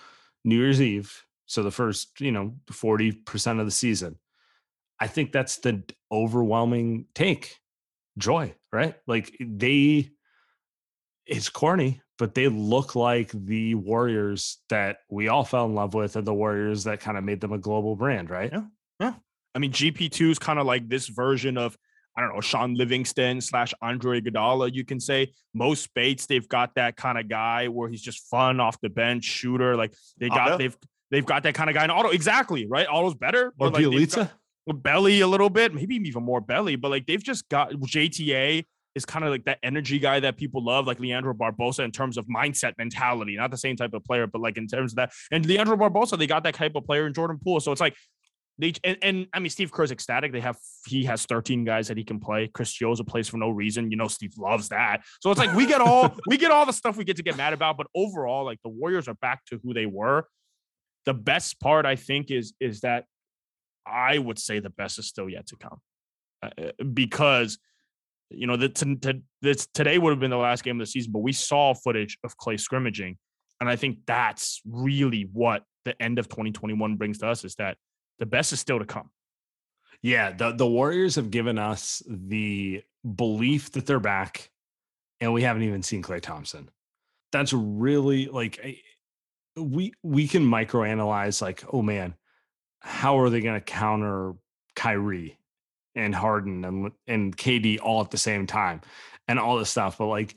New 0.44 0.56
Year's 0.56 0.80
Eve, 0.80 1.24
so 1.46 1.62
the 1.62 1.70
first 1.70 2.20
you 2.20 2.32
know 2.32 2.54
40 2.70 3.12
percent 3.12 3.60
of 3.60 3.66
the 3.66 3.72
season, 3.72 4.18
I 4.98 5.08
think 5.08 5.32
that's 5.32 5.58
the 5.58 5.82
overwhelming 6.10 7.06
take. 7.14 7.56
Joy, 8.18 8.54
right? 8.72 8.96
Like 9.06 9.34
they 9.40 10.10
it's 11.30 11.48
corny, 11.48 12.02
but 12.18 12.34
they 12.34 12.48
look 12.48 12.96
like 12.96 13.30
the 13.32 13.76
Warriors 13.76 14.58
that 14.68 14.98
we 15.08 15.28
all 15.28 15.44
fell 15.44 15.64
in 15.64 15.74
love 15.74 15.94
with 15.94 16.16
and 16.16 16.26
the 16.26 16.34
Warriors 16.34 16.84
that 16.84 17.00
kind 17.00 17.16
of 17.16 17.24
made 17.24 17.40
them 17.40 17.52
a 17.52 17.58
global 17.58 17.96
brand, 17.96 18.28
right? 18.28 18.50
Yeah. 18.52 18.64
Yeah. 18.98 19.14
I 19.54 19.58
mean, 19.60 19.72
GP2 19.72 20.32
is 20.32 20.38
kind 20.38 20.58
of 20.58 20.66
like 20.66 20.88
this 20.88 21.06
version 21.06 21.56
of, 21.56 21.78
I 22.16 22.20
don't 22.20 22.34
know, 22.34 22.40
Sean 22.40 22.74
Livingston 22.74 23.40
slash 23.40 23.72
Andre 23.80 24.20
Iguodala, 24.20 24.74
you 24.74 24.84
can 24.84 24.98
say. 24.98 25.32
Mo 25.54 25.74
Speights, 25.74 26.26
they've 26.26 26.48
got 26.48 26.74
that 26.74 26.96
kind 26.96 27.16
of 27.16 27.28
guy 27.28 27.68
where 27.68 27.88
he's 27.88 28.02
just 28.02 28.28
fun 28.28 28.60
off 28.60 28.80
the 28.80 28.90
bench 28.90 29.24
shooter. 29.24 29.76
Like 29.76 29.94
they 30.18 30.26
oh, 30.26 30.34
got, 30.34 30.58
they've, 30.58 30.76
they've 31.10 31.24
got 31.26 31.44
that 31.44 31.54
kind 31.54 31.70
of 31.70 31.74
guy 31.74 31.84
in 31.84 31.90
Otto. 31.90 32.10
Exactly. 32.10 32.66
Right. 32.66 32.86
Otto's 32.88 33.14
better. 33.14 33.54
Or 33.58 33.70
like. 33.70 33.80
Belly 34.72 35.20
a 35.20 35.26
little 35.26 35.50
bit, 35.50 35.74
maybe 35.74 35.96
even 35.96 36.22
more 36.22 36.40
belly, 36.40 36.76
but 36.76 36.90
like 36.90 37.06
they've 37.06 37.22
just 37.22 37.48
got 37.48 37.72
JTA 37.72 38.64
is 38.94 39.04
kind 39.04 39.24
of 39.24 39.30
like 39.30 39.44
that 39.44 39.58
energy 39.62 39.98
guy 39.98 40.20
that 40.20 40.36
people 40.36 40.64
love, 40.64 40.86
like 40.86 40.98
Leandro 40.98 41.34
Barbosa, 41.34 41.84
in 41.84 41.92
terms 41.92 42.16
of 42.16 42.26
mindset 42.26 42.74
mentality, 42.78 43.36
not 43.36 43.50
the 43.50 43.56
same 43.56 43.76
type 43.76 43.94
of 43.94 44.04
player, 44.04 44.26
but 44.26 44.40
like 44.40 44.56
in 44.56 44.66
terms 44.66 44.92
of 44.92 44.96
that. 44.96 45.12
And 45.30 45.46
Leandro 45.46 45.76
Barbosa, 45.76 46.18
they 46.18 46.26
got 46.26 46.42
that 46.44 46.54
type 46.54 46.74
of 46.74 46.84
player 46.84 47.06
in 47.06 47.14
Jordan 47.14 47.38
Poole. 47.42 47.60
So 47.60 47.72
it's 47.72 47.80
like 47.80 47.96
they 48.60 48.74
and, 48.84 48.98
and 49.02 49.26
I 49.32 49.38
mean 49.38 49.50
Steve 49.50 49.72
Kerr's 49.72 49.90
ecstatic. 49.90 50.32
They 50.32 50.40
have 50.40 50.58
he 50.86 51.04
has 51.04 51.24
13 51.24 51.64
guys 51.64 51.88
that 51.88 51.96
he 51.96 52.04
can 52.04 52.20
play. 52.20 52.48
Chris 52.48 52.76
Chiozza 52.76 53.06
plays 53.06 53.28
for 53.28 53.38
no 53.38 53.48
reason. 53.48 53.90
You 53.90 53.96
know, 53.96 54.08
Steve 54.08 54.34
loves 54.36 54.68
that. 54.68 55.02
So 55.20 55.30
it's 55.30 55.38
like 55.38 55.54
we 55.54 55.66
get 55.66 55.80
all 55.80 56.14
we 56.26 56.36
get 56.36 56.50
all 56.50 56.66
the 56.66 56.72
stuff 56.72 56.96
we 56.96 57.04
get 57.04 57.16
to 57.16 57.22
get 57.22 57.36
mad 57.36 57.52
about, 57.52 57.76
but 57.76 57.86
overall, 57.94 58.44
like 58.44 58.58
the 58.62 58.68
Warriors 58.68 59.08
are 59.08 59.14
back 59.14 59.44
to 59.46 59.60
who 59.62 59.72
they 59.72 59.86
were. 59.86 60.26
The 61.06 61.14
best 61.14 61.58
part, 61.60 61.86
I 61.86 61.96
think, 61.96 62.30
is 62.30 62.52
is 62.60 62.80
that 62.80 63.04
I 63.86 64.18
would 64.18 64.38
say 64.38 64.58
the 64.60 64.70
best 64.70 64.98
is 64.98 65.06
still 65.06 65.28
yet 65.28 65.46
to 65.48 65.56
come. 65.56 65.78
Uh, 66.42 66.50
uh 66.58 66.84
because 66.84 67.58
you 68.30 68.46
know, 68.46 68.56
that 68.56 69.22
this 69.42 69.66
today 69.74 69.98
would 69.98 70.10
have 70.10 70.20
been 70.20 70.30
the 70.30 70.36
last 70.36 70.64
game 70.64 70.80
of 70.80 70.86
the 70.86 70.90
season, 70.90 71.12
but 71.12 71.20
we 71.20 71.32
saw 71.32 71.74
footage 71.74 72.16
of 72.24 72.36
Klay 72.36 72.58
scrimmaging, 72.58 73.18
and 73.60 73.68
I 73.68 73.76
think 73.76 73.98
that's 74.06 74.60
really 74.64 75.28
what 75.32 75.64
the 75.84 76.00
end 76.00 76.18
of 76.18 76.28
2021 76.28 76.96
brings 76.96 77.18
to 77.18 77.28
us 77.28 77.44
is 77.44 77.54
that 77.56 77.76
the 78.18 78.26
best 78.26 78.52
is 78.52 78.60
still 78.60 78.78
to 78.78 78.84
come. 78.84 79.10
Yeah, 80.02 80.32
the 80.32 80.52
the 80.52 80.66
Warriors 80.66 81.16
have 81.16 81.30
given 81.30 81.58
us 81.58 82.02
the 82.08 82.82
belief 83.16 83.72
that 83.72 83.86
they're 83.86 84.00
back, 84.00 84.50
and 85.20 85.32
we 85.32 85.42
haven't 85.42 85.62
even 85.62 85.82
seen 85.82 86.02
Klay 86.02 86.20
Thompson. 86.20 86.70
That's 87.32 87.52
really 87.52 88.26
like 88.26 88.58
we 89.56 89.92
we 90.02 90.26
can 90.26 90.44
microanalyze 90.44 91.42
like, 91.42 91.64
oh 91.72 91.82
man, 91.82 92.14
how 92.80 93.18
are 93.18 93.28
they 93.28 93.40
going 93.40 93.60
to 93.60 93.60
counter 93.60 94.34
Kyrie 94.74 95.38
and 95.94 96.14
Harden 96.14 96.64
and 96.64 96.92
and 97.06 97.36
KD 97.36 97.78
all 97.82 98.00
at 98.00 98.10
the 98.10 98.18
same 98.18 98.46
time 98.46 98.80
and 99.28 99.38
all 99.38 99.58
this 99.58 99.70
stuff? 99.70 99.98
But 99.98 100.06
like, 100.06 100.34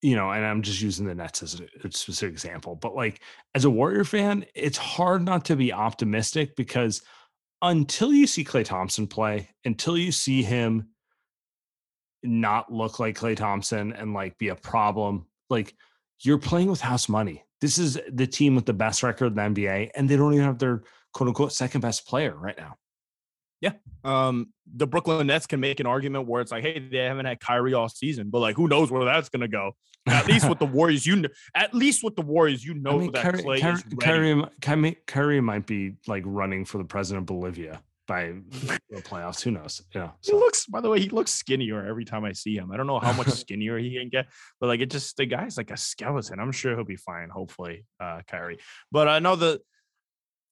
you 0.00 0.16
know, 0.16 0.30
and 0.30 0.44
I'm 0.44 0.62
just 0.62 0.80
using 0.80 1.06
the 1.06 1.14
Nets 1.14 1.42
as 1.42 1.60
a, 1.60 1.86
a 1.86 1.92
specific 1.92 2.32
example. 2.32 2.74
But 2.74 2.94
like, 2.94 3.22
as 3.54 3.64
a 3.64 3.70
Warrior 3.70 4.04
fan, 4.04 4.44
it's 4.54 4.78
hard 4.78 5.24
not 5.24 5.44
to 5.46 5.56
be 5.56 5.72
optimistic 5.72 6.56
because 6.56 7.02
until 7.62 8.12
you 8.12 8.26
see 8.26 8.44
Klay 8.44 8.64
Thompson 8.64 9.06
play, 9.06 9.48
until 9.64 9.96
you 9.96 10.10
see 10.10 10.42
him 10.42 10.88
not 12.24 12.72
look 12.72 12.98
like 12.98 13.16
Klay 13.16 13.36
Thompson 13.36 13.92
and 13.92 14.12
like 14.12 14.36
be 14.38 14.48
a 14.48 14.54
problem, 14.56 15.26
like 15.48 15.74
you're 16.20 16.38
playing 16.38 16.68
with 16.68 16.80
house 16.80 17.08
money. 17.08 17.44
This 17.60 17.78
is 17.78 17.98
the 18.10 18.26
team 18.26 18.56
with 18.56 18.66
the 18.66 18.72
best 18.72 19.04
record 19.04 19.36
in 19.38 19.54
the 19.54 19.62
NBA, 19.62 19.90
and 19.94 20.08
they 20.08 20.16
don't 20.16 20.34
even 20.34 20.44
have 20.44 20.58
their 20.58 20.82
quote 21.12 21.28
unquote 21.28 21.52
second 21.52 21.80
best 21.80 22.06
player 22.06 22.34
right 22.36 22.56
now. 22.58 22.76
Yeah. 23.62 23.72
Um, 24.04 24.48
the 24.74 24.86
Brooklyn 24.86 25.26
Nets 25.28 25.46
can 25.46 25.60
make 25.60 25.80
an 25.80 25.86
argument 25.86 26.26
where 26.26 26.42
it's 26.42 26.50
like, 26.50 26.64
hey, 26.64 26.80
they 26.80 26.98
haven't 26.98 27.26
had 27.26 27.40
Kyrie 27.40 27.72
all 27.72 27.88
season, 27.88 28.28
but 28.28 28.40
like, 28.40 28.56
who 28.56 28.68
knows 28.68 28.90
where 28.90 29.04
that's 29.04 29.28
gonna 29.28 29.48
go? 29.48 29.72
At 30.08 30.26
least 30.26 30.48
with 30.48 30.58
the 30.58 30.66
Warriors, 30.66 31.06
you 31.06 31.14
know, 31.16 31.28
at 31.54 31.72
least 31.72 32.02
with 32.02 32.16
the 32.16 32.22
Warriors, 32.22 32.64
you 32.64 32.74
know 32.74 32.96
I 32.96 32.98
mean, 32.98 33.12
that 33.12 33.24
Klay 33.24 33.60
Kyrie, 33.60 33.74
is 33.74 33.84
ready. 34.04 34.44
Kyrie, 34.60 34.96
Kyrie 35.06 35.40
might 35.40 35.64
be 35.64 35.94
like 36.08 36.24
running 36.26 36.64
for 36.64 36.78
the 36.78 36.84
president 36.84 37.22
of 37.22 37.26
Bolivia 37.26 37.80
by 38.08 38.32
the 38.90 39.02
playoffs. 39.02 39.40
Who 39.42 39.52
knows? 39.52 39.80
Yeah. 39.94 40.10
So. 40.22 40.32
He 40.32 40.38
looks, 40.38 40.66
by 40.66 40.80
the 40.80 40.88
way, 40.88 40.98
he 40.98 41.08
looks 41.08 41.30
skinnier 41.30 41.86
every 41.86 42.04
time 42.04 42.24
I 42.24 42.32
see 42.32 42.56
him. 42.56 42.72
I 42.72 42.76
don't 42.76 42.88
know 42.88 42.98
how 42.98 43.12
much 43.12 43.28
skinnier 43.44 43.78
he 43.78 43.96
can 43.96 44.08
get, 44.08 44.26
but 44.60 44.66
like 44.66 44.80
it 44.80 44.90
just 44.90 45.16
the 45.16 45.26
guy's 45.26 45.56
like 45.56 45.70
a 45.70 45.76
skeleton. 45.76 46.40
I'm 46.40 46.50
sure 46.50 46.74
he'll 46.74 46.84
be 46.84 46.96
fine, 46.96 47.28
hopefully, 47.28 47.84
uh, 48.00 48.22
Kyrie. 48.26 48.58
But 48.90 49.06
I 49.06 49.20
know 49.20 49.36
that 49.36 49.60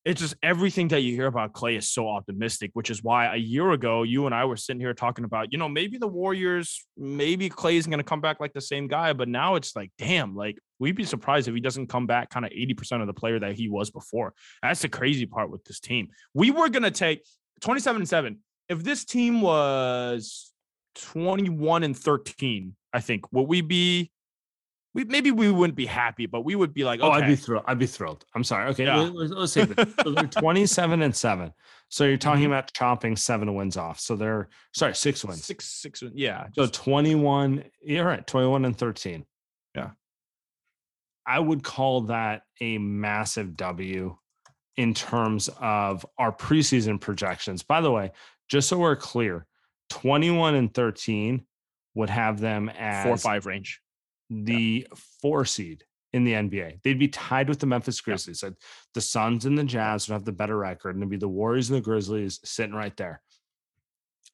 it's 0.05 0.21
just 0.21 0.35
everything 0.43 0.89
that 0.89 1.01
you 1.01 1.15
hear 1.15 1.27
about 1.27 1.53
Klay 1.53 1.77
is 1.77 1.91
so 1.91 2.09
optimistic, 2.09 2.71
which 2.73 2.89
is 2.89 3.03
why 3.03 3.35
a 3.35 3.37
year 3.37 3.73
ago 3.73 4.03
you 4.03 4.25
and 4.25 4.35
I 4.35 4.47
were 4.47 4.57
sitting 4.57 4.81
here 4.81 4.95
talking 4.95 5.25
about, 5.27 5.53
you 5.53 5.59
know, 5.59 5.69
maybe 5.69 5.99
the 5.99 6.09
Warriors, 6.09 6.87
maybe 6.97 7.51
Klay 7.51 7.75
is 7.75 7.87
going 7.87 7.99
to 7.99 8.05
come 8.05 8.23
back 8.23 8.41
like 8.41 8.55
the 8.55 8.63
same 8.63 8.89
guy, 8.89 9.13
but 9.13 9.29
now 9.29 9.57
it's 9.57 9.77
like, 9.77 9.91
damn, 9.99 10.35
like 10.35 10.59
we'd 10.79 10.97
be 10.97 11.05
surprised 11.05 11.49
if 11.49 11.55
he 11.55 11.61
doesn't 11.61 11.89
come 11.89 12.07
back 12.07 12.31
kind 12.31 12.47
of 12.47 12.53
80% 12.53 13.03
of 13.03 13.07
the 13.09 13.13
player 13.13 13.39
that 13.39 13.55
he 13.55 13.69
was 13.69 13.91
before. 13.91 14.33
That's 14.63 14.81
the 14.81 14.89
crazy 14.89 15.27
part 15.27 15.51
with 15.51 15.65
this 15.65 15.81
team. 15.81 16.09
We 16.33 16.51
were 16.51 16.71
going 16.71 16.85
to 16.85 16.91
take 16.91 17.23
27 17.61 18.01
and 18.03 18.09
7. 18.09 18.39
If 18.71 18.83
this 18.83 19.05
team 19.05 19.43
was 19.43 20.51
21 20.95 21.83
and 21.83 21.97
13, 21.97 22.75
I 22.93 23.01
think, 23.01 23.31
would 23.33 23.49
we 23.49 23.61
be 23.61 24.11
we 24.93 25.05
maybe 25.05 25.31
we 25.31 25.51
wouldn't 25.51 25.77
be 25.77 25.87
happy, 25.87 26.27
but 26.27 26.45
we 26.45 26.57
would 26.57 26.75
be 26.75 26.85
like, 26.85 27.01
okay. 27.01 27.09
oh, 27.09 27.13
I'd 27.13 27.27
be 27.27 27.37
thrilled. 27.37 27.65
I'd 27.67 27.79
be 27.79 27.87
thrilled. 27.87 28.25
I'm 28.35 28.43
sorry. 28.43 28.69
Okay, 28.71 28.85
yeah. 28.85 28.97
let's, 28.97 29.33
let's 29.33 29.53
so 29.53 29.65
they're 30.11 30.27
27 30.27 31.03
and 31.03 31.15
seven. 31.15 31.53
So 31.89 32.05
you're 32.05 32.17
talking 32.17 32.45
mm-hmm. 32.45 32.53
about 32.53 32.73
chopping 32.73 33.17
seven 33.17 33.55
wins 33.55 33.77
off. 33.77 34.01
So 34.01 34.17
they're 34.17 34.49
sorry, 34.75 34.95
six 34.95 35.25
wins. 35.25 35.45
Six, 35.45 35.67
six, 35.67 36.03
yeah. 36.15 36.49
So 36.55 36.67
21. 36.67 37.65
You're 37.83 38.05
right, 38.05 38.27
21 38.27 38.65
and 38.65 38.77
13. 38.77 39.25
Yeah. 39.77 39.91
I 41.27 41.39
would 41.39 41.63
call 41.63 42.03
that 42.03 42.43
a 42.61 42.79
massive 42.79 43.57
W 43.57 44.17
in 44.77 44.95
terms 44.95 45.49
of 45.61 46.05
our 46.19 46.33
preseason 46.33 47.01
projections. 47.01 47.63
By 47.63 47.81
the 47.81 47.93
way, 47.93 48.13
just 48.49 48.69
so 48.69 48.79
we're 48.79 48.97
clear, 48.97 49.47
21 49.91 50.57
and 50.57 50.73
13 50.73 51.45
would 51.95 52.11
have 52.11 52.41
them 52.41 52.69
as 52.71 53.05
four 53.05 53.17
five 53.17 53.47
range 53.47 53.81
the 54.31 54.87
yeah. 54.89 54.97
four 55.21 55.45
seed 55.45 55.85
in 56.13 56.25
the 56.25 56.33
NBA. 56.33 56.83
They'd 56.83 56.99
be 56.99 57.09
tied 57.09 57.49
with 57.49 57.59
the 57.61 57.67
Memphis 57.67 58.01
Grizzlies. 58.01 58.43
Yeah. 58.43 58.51
The 58.95 59.01
Suns 59.01 59.45
and 59.45 59.59
the 59.59 59.65
Jazz 59.65 60.09
would 60.09 60.15
have 60.15 60.25
the 60.25 60.33
better 60.33 60.57
record, 60.57 60.95
and 60.95 61.03
it'd 61.03 61.11
be 61.11 61.17
the 61.17 61.29
Warriors 61.29 61.71
and 61.71 61.77
the 61.77 61.83
Grizzlies 61.83 62.41
sitting 62.45 62.75
right 62.75 62.97
there. 62.97 63.21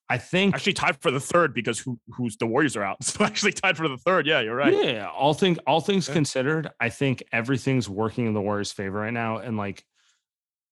I 0.08 0.18
think 0.18 0.54
actually 0.54 0.74
tied 0.74 1.00
for 1.00 1.10
the 1.10 1.18
third 1.18 1.52
because 1.52 1.80
who 1.80 1.98
who's 2.10 2.36
the 2.36 2.46
Warriors 2.46 2.76
are 2.76 2.82
out. 2.82 2.98
So 3.02 3.24
actually 3.24 3.52
tied 3.52 3.76
for 3.76 3.88
the 3.88 3.96
third. 3.96 4.26
Yeah, 4.26 4.40
you're 4.40 4.54
right. 4.54 4.72
Yeah, 4.72 5.08
all 5.08 5.34
things 5.34 5.58
all 5.66 5.80
things 5.80 6.06
yeah. 6.06 6.14
considered, 6.14 6.70
I 6.78 6.90
think 6.90 7.24
everything's 7.32 7.88
working 7.88 8.26
in 8.26 8.34
the 8.34 8.40
Warriors' 8.40 8.72
favor 8.72 8.98
right 8.98 9.12
now. 9.12 9.38
And 9.38 9.56
like 9.56 9.84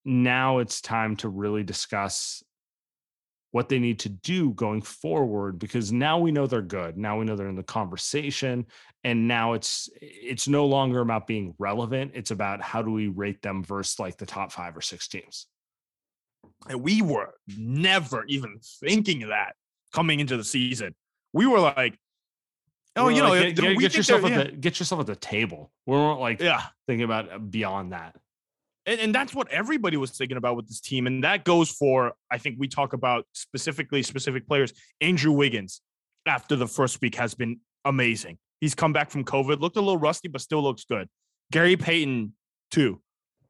now 0.04 0.58
it's 0.58 0.80
time 0.80 1.16
to 1.16 1.28
really 1.28 1.64
discuss 1.64 2.42
what 3.54 3.68
they 3.68 3.78
need 3.78 4.00
to 4.00 4.08
do 4.08 4.50
going 4.54 4.82
forward 4.82 5.60
because 5.60 5.92
now 5.92 6.18
we 6.18 6.32
know 6.32 6.44
they're 6.44 6.60
good. 6.60 6.98
Now 6.98 7.20
we 7.20 7.24
know 7.24 7.36
they're 7.36 7.46
in 7.46 7.54
the 7.54 7.62
conversation 7.62 8.66
and 9.04 9.28
now 9.28 9.52
it's 9.52 9.88
it's 10.02 10.48
no 10.48 10.66
longer 10.66 10.98
about 10.98 11.28
being 11.28 11.54
relevant. 11.60 12.10
It's 12.14 12.32
about 12.32 12.60
how 12.60 12.82
do 12.82 12.90
we 12.90 13.06
rate 13.06 13.42
them 13.42 13.62
versus 13.62 14.00
like 14.00 14.16
the 14.16 14.26
top 14.26 14.50
five 14.50 14.76
or 14.76 14.80
six 14.80 15.06
teams. 15.06 15.46
And 16.68 16.82
we 16.82 17.00
were 17.00 17.32
never 17.56 18.24
even 18.24 18.58
thinking 18.80 19.22
of 19.22 19.28
that 19.28 19.52
coming 19.92 20.18
into 20.18 20.36
the 20.36 20.42
season. 20.42 20.96
We 21.32 21.46
were 21.46 21.60
like 21.60 21.96
oh 22.96 23.04
we're 23.04 23.12
you 23.12 23.22
know 23.22 23.40
get, 23.40 23.54
get, 23.54 23.78
get 23.78 23.94
yourself 23.94 24.24
at 24.24 24.30
yeah. 24.32 24.42
the 24.42 24.50
get 24.50 24.80
yourself 24.80 25.00
at 25.02 25.06
the 25.06 25.14
table. 25.14 25.70
We 25.86 25.94
weren't 25.94 26.18
like 26.18 26.40
yeah. 26.40 26.62
thinking 26.88 27.04
about 27.04 27.32
uh, 27.32 27.38
beyond 27.38 27.92
that 27.92 28.16
and, 28.86 29.00
and 29.00 29.14
that's 29.14 29.34
what 29.34 29.48
everybody 29.50 29.96
was 29.96 30.10
thinking 30.12 30.36
about 30.36 30.56
with 30.56 30.68
this 30.68 30.80
team. 30.80 31.06
And 31.06 31.24
that 31.24 31.44
goes 31.44 31.70
for, 31.70 32.12
I 32.30 32.38
think 32.38 32.56
we 32.58 32.68
talk 32.68 32.92
about 32.92 33.26
specifically 33.32 34.02
specific 34.02 34.46
players. 34.46 34.72
Andrew 35.00 35.32
Wiggins, 35.32 35.80
after 36.26 36.56
the 36.56 36.66
first 36.66 37.00
week, 37.00 37.14
has 37.16 37.34
been 37.34 37.60
amazing. 37.84 38.38
He's 38.60 38.74
come 38.74 38.92
back 38.92 39.10
from 39.10 39.24
COVID, 39.24 39.60
looked 39.60 39.76
a 39.76 39.80
little 39.80 39.98
rusty, 39.98 40.28
but 40.28 40.40
still 40.40 40.62
looks 40.62 40.84
good. 40.84 41.08
Gary 41.52 41.76
Payton, 41.76 42.34
too. 42.70 43.00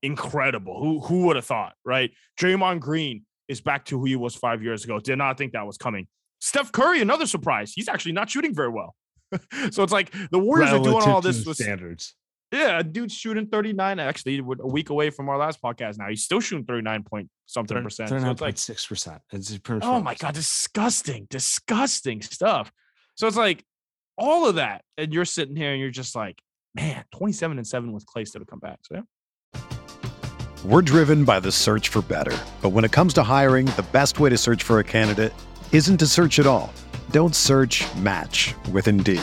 Incredible. 0.02 0.78
Who 0.78 1.00
who 1.00 1.26
would 1.26 1.36
have 1.36 1.46
thought, 1.46 1.72
right? 1.84 2.10
Draymond 2.38 2.80
Green 2.80 3.24
is 3.48 3.60
back 3.62 3.86
to 3.86 3.98
who 3.98 4.04
he 4.04 4.16
was 4.16 4.34
five 4.34 4.62
years 4.62 4.84
ago. 4.84 5.00
Did 5.00 5.16
not 5.16 5.38
think 5.38 5.52
that 5.52 5.66
was 5.66 5.78
coming. 5.78 6.08
Steph 6.40 6.72
Curry, 6.72 7.00
another 7.00 7.26
surprise. 7.26 7.72
He's 7.72 7.88
actually 7.88 8.12
not 8.12 8.28
shooting 8.28 8.54
very 8.54 8.68
well. 8.68 8.94
so 9.70 9.82
it's 9.82 9.92
like 9.92 10.12
the 10.30 10.38
Warriors 10.38 10.72
Relative 10.72 10.94
are 10.94 11.00
doing 11.00 11.14
all 11.14 11.20
this 11.22 11.46
with 11.46 11.56
standards. 11.56 12.14
Yeah, 12.54 12.82
dude 12.82 13.10
shooting 13.10 13.48
39. 13.48 13.98
Actually, 13.98 14.38
a 14.38 14.42
week 14.42 14.90
away 14.90 15.10
from 15.10 15.28
our 15.28 15.36
last 15.36 15.60
podcast 15.60 15.98
now. 15.98 16.08
He's 16.08 16.22
still 16.22 16.40
shooting 16.40 16.64
39 16.64 17.02
point 17.02 17.28
something 17.46 17.82
percent. 17.82 18.10
39.6 18.10 18.38
so 18.38 18.44
like, 18.44 18.88
percent. 18.88 19.22
It's 19.32 19.58
oh 19.82 20.00
my 20.00 20.14
God, 20.14 20.34
disgusting, 20.34 21.26
disgusting 21.28 22.22
stuff. 22.22 22.70
So 23.16 23.26
it's 23.26 23.36
like 23.36 23.64
all 24.16 24.48
of 24.48 24.54
that. 24.54 24.82
And 24.96 25.12
you're 25.12 25.24
sitting 25.24 25.56
here 25.56 25.72
and 25.72 25.80
you're 25.80 25.90
just 25.90 26.14
like, 26.14 26.40
man, 26.76 27.04
27 27.16 27.58
and 27.58 27.66
7 27.66 27.92
with 27.92 28.06
Klay 28.06 28.26
still 28.26 28.40
to 28.40 28.46
come 28.46 28.60
back. 28.60 28.78
So 28.82 28.96
yeah. 28.96 29.60
We're 30.64 30.82
driven 30.82 31.24
by 31.24 31.40
the 31.40 31.50
search 31.50 31.88
for 31.88 32.02
better. 32.02 32.36
But 32.62 32.70
when 32.70 32.84
it 32.84 32.92
comes 32.92 33.14
to 33.14 33.24
hiring, 33.24 33.66
the 33.66 33.84
best 33.92 34.20
way 34.20 34.30
to 34.30 34.38
search 34.38 34.62
for 34.62 34.78
a 34.78 34.84
candidate 34.84 35.34
isn't 35.72 35.98
to 35.98 36.06
search 36.06 36.38
at 36.38 36.46
all. 36.46 36.72
Don't 37.10 37.34
search 37.34 37.84
match 37.96 38.54
with 38.70 38.86
Indeed. 38.86 39.22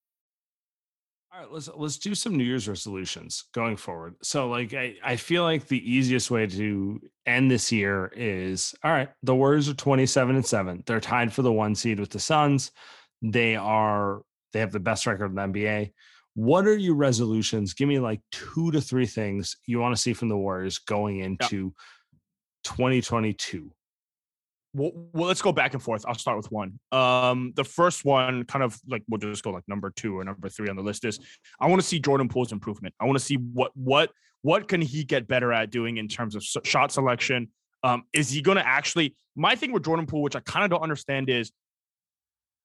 All 1.41 1.47
right, 1.47 1.53
let's 1.55 1.69
let's 1.75 1.97
do 1.97 2.13
some 2.13 2.37
New 2.37 2.43
Year's 2.43 2.67
resolutions 2.67 3.45
going 3.51 3.75
forward. 3.75 4.13
So, 4.21 4.47
like, 4.47 4.75
I, 4.75 4.95
I 5.03 5.15
feel 5.15 5.41
like 5.41 5.65
the 5.65 5.91
easiest 5.91 6.29
way 6.29 6.45
to 6.45 7.01
end 7.25 7.49
this 7.49 7.71
year 7.71 8.11
is 8.15 8.75
all 8.83 8.91
right. 8.91 9.09
The 9.23 9.33
Warriors 9.33 9.67
are 9.67 9.73
twenty 9.73 10.05
seven 10.05 10.35
and 10.35 10.45
seven. 10.45 10.83
They're 10.85 10.99
tied 10.99 11.33
for 11.33 11.41
the 11.41 11.51
one 11.51 11.73
seed 11.73 11.99
with 11.99 12.11
the 12.11 12.19
Suns. 12.19 12.69
They 13.23 13.55
are 13.55 14.21
they 14.53 14.59
have 14.59 14.71
the 14.71 14.79
best 14.79 15.07
record 15.07 15.31
in 15.31 15.35
the 15.35 15.41
NBA. 15.41 15.93
What 16.35 16.67
are 16.67 16.77
your 16.77 16.93
resolutions? 16.93 17.73
Give 17.73 17.87
me 17.87 17.97
like 17.97 18.21
two 18.31 18.69
to 18.69 18.79
three 18.79 19.07
things 19.07 19.57
you 19.65 19.79
want 19.79 19.95
to 19.95 20.01
see 20.01 20.13
from 20.13 20.29
the 20.29 20.37
Warriors 20.37 20.77
going 20.77 21.21
into 21.21 21.73
2022 22.65 23.71
well, 24.73 24.91
well, 25.13 25.27
let's 25.27 25.41
go 25.41 25.51
back 25.51 25.73
and 25.73 25.83
forth. 25.83 26.05
I'll 26.07 26.15
start 26.15 26.37
with 26.37 26.51
one. 26.51 26.79
Um, 26.91 27.53
the 27.55 27.63
first 27.63 28.05
one, 28.05 28.45
kind 28.45 28.63
of 28.63 28.79
like 28.87 29.03
we'll 29.09 29.19
just 29.19 29.43
go 29.43 29.51
like 29.51 29.63
number 29.67 29.91
two 29.91 30.17
or 30.17 30.23
number 30.23 30.49
three 30.49 30.69
on 30.69 30.75
the 30.75 30.81
list 30.81 31.03
is 31.05 31.19
I 31.59 31.67
want 31.67 31.81
to 31.81 31.87
see 31.87 31.99
Jordan 31.99 32.29
Poole's 32.29 32.51
improvement. 32.51 32.95
I 32.99 33.05
want 33.05 33.17
to 33.17 33.23
see 33.23 33.35
what 33.35 33.71
what 33.75 34.11
what 34.43 34.67
can 34.67 34.81
he 34.81 35.03
get 35.03 35.27
better 35.27 35.51
at 35.51 35.69
doing 35.69 35.97
in 35.97 36.07
terms 36.07 36.35
of 36.35 36.43
shot 36.43 36.91
selection. 36.91 37.49
Um, 37.83 38.03
is 38.13 38.29
he 38.29 38.41
going 38.41 38.57
to 38.57 38.65
actually? 38.65 39.15
My 39.35 39.55
thing 39.55 39.71
with 39.71 39.83
Jordan 39.83 40.05
Poole, 40.05 40.21
which 40.21 40.35
I 40.35 40.41
kind 40.41 40.63
of 40.63 40.71
don't 40.71 40.83
understand, 40.83 41.29
is 41.29 41.51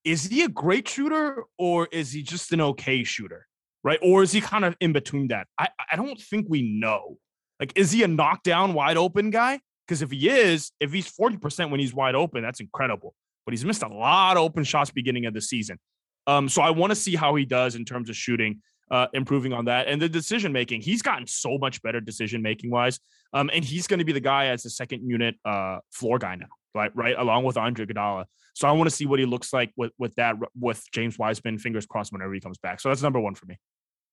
is 0.04 0.24
he 0.24 0.42
a 0.42 0.48
great 0.48 0.88
shooter 0.88 1.44
or 1.58 1.88
is 1.90 2.12
he 2.12 2.22
just 2.22 2.52
an 2.52 2.60
okay 2.60 3.02
shooter, 3.02 3.46
right? 3.82 3.98
Or 4.02 4.22
is 4.22 4.30
he 4.30 4.40
kind 4.40 4.64
of 4.64 4.76
in 4.80 4.92
between 4.92 5.28
that? 5.28 5.48
I 5.58 5.68
I 5.90 5.96
don't 5.96 6.20
think 6.20 6.46
we 6.48 6.62
know. 6.62 7.18
Like, 7.58 7.72
is 7.74 7.90
he 7.90 8.02
a 8.02 8.08
knockdown 8.08 8.74
wide 8.74 8.96
open 8.96 9.30
guy? 9.30 9.60
Because 9.86 10.02
if 10.02 10.10
he 10.10 10.28
is, 10.28 10.72
if 10.80 10.92
he's 10.92 11.10
40% 11.10 11.70
when 11.70 11.80
he's 11.80 11.94
wide 11.94 12.14
open, 12.14 12.42
that's 12.42 12.60
incredible. 12.60 13.14
But 13.44 13.52
he's 13.52 13.64
missed 13.64 13.82
a 13.82 13.88
lot 13.88 14.36
of 14.36 14.42
open 14.42 14.64
shots 14.64 14.90
beginning 14.90 15.26
of 15.26 15.34
the 15.34 15.40
season. 15.40 15.78
Um, 16.26 16.48
so 16.48 16.62
I 16.62 16.70
want 16.70 16.90
to 16.90 16.96
see 16.96 17.14
how 17.14 17.36
he 17.36 17.44
does 17.44 17.76
in 17.76 17.84
terms 17.84 18.10
of 18.10 18.16
shooting, 18.16 18.62
uh, 18.90 19.06
improving 19.12 19.52
on 19.52 19.66
that. 19.66 19.86
And 19.86 20.02
the 20.02 20.08
decision 20.08 20.52
making, 20.52 20.80
he's 20.80 21.02
gotten 21.02 21.26
so 21.26 21.56
much 21.58 21.80
better 21.82 22.00
decision 22.00 22.42
making 22.42 22.70
wise. 22.70 22.98
Um, 23.32 23.48
and 23.52 23.64
he's 23.64 23.86
going 23.86 23.98
to 23.98 24.04
be 24.04 24.12
the 24.12 24.20
guy 24.20 24.46
as 24.46 24.64
the 24.64 24.70
second 24.70 25.08
unit 25.08 25.36
uh, 25.44 25.78
floor 25.92 26.18
guy 26.18 26.34
now, 26.34 26.46
right? 26.74 26.90
Right, 26.96 27.14
along 27.16 27.44
with 27.44 27.56
Andre 27.56 27.86
Iguodala. 27.86 28.24
So 28.54 28.66
I 28.66 28.72
want 28.72 28.90
to 28.90 28.96
see 28.96 29.06
what 29.06 29.20
he 29.20 29.26
looks 29.26 29.52
like 29.52 29.70
with 29.76 29.92
with 29.98 30.14
that 30.14 30.36
with 30.58 30.82
James 30.90 31.18
Wiseman. 31.18 31.58
Fingers 31.58 31.84
crossed 31.84 32.12
whenever 32.12 32.32
he 32.32 32.40
comes 32.40 32.58
back. 32.58 32.80
So 32.80 32.88
that's 32.88 33.02
number 33.02 33.20
one 33.20 33.34
for 33.34 33.46
me 33.46 33.58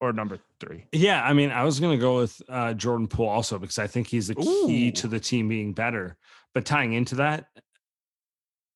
or 0.03 0.11
number 0.11 0.37
three? 0.59 0.85
Yeah, 0.91 1.23
I 1.23 1.31
mean, 1.31 1.49
I 1.49 1.63
was 1.63 1.79
going 1.79 1.97
to 1.97 2.01
go 2.01 2.17
with 2.17 2.41
uh, 2.49 2.73
Jordan 2.73 3.07
Poole 3.07 3.29
also 3.29 3.57
because 3.57 3.79
I 3.79 3.87
think 3.87 4.07
he's 4.07 4.27
the 4.27 4.35
key 4.35 4.89
Ooh. 4.89 4.91
to 4.91 5.07
the 5.07 5.19
team 5.19 5.47
being 5.47 5.71
better. 5.71 6.17
But 6.53 6.65
tying 6.65 6.91
into 6.91 7.15
that, 7.15 7.45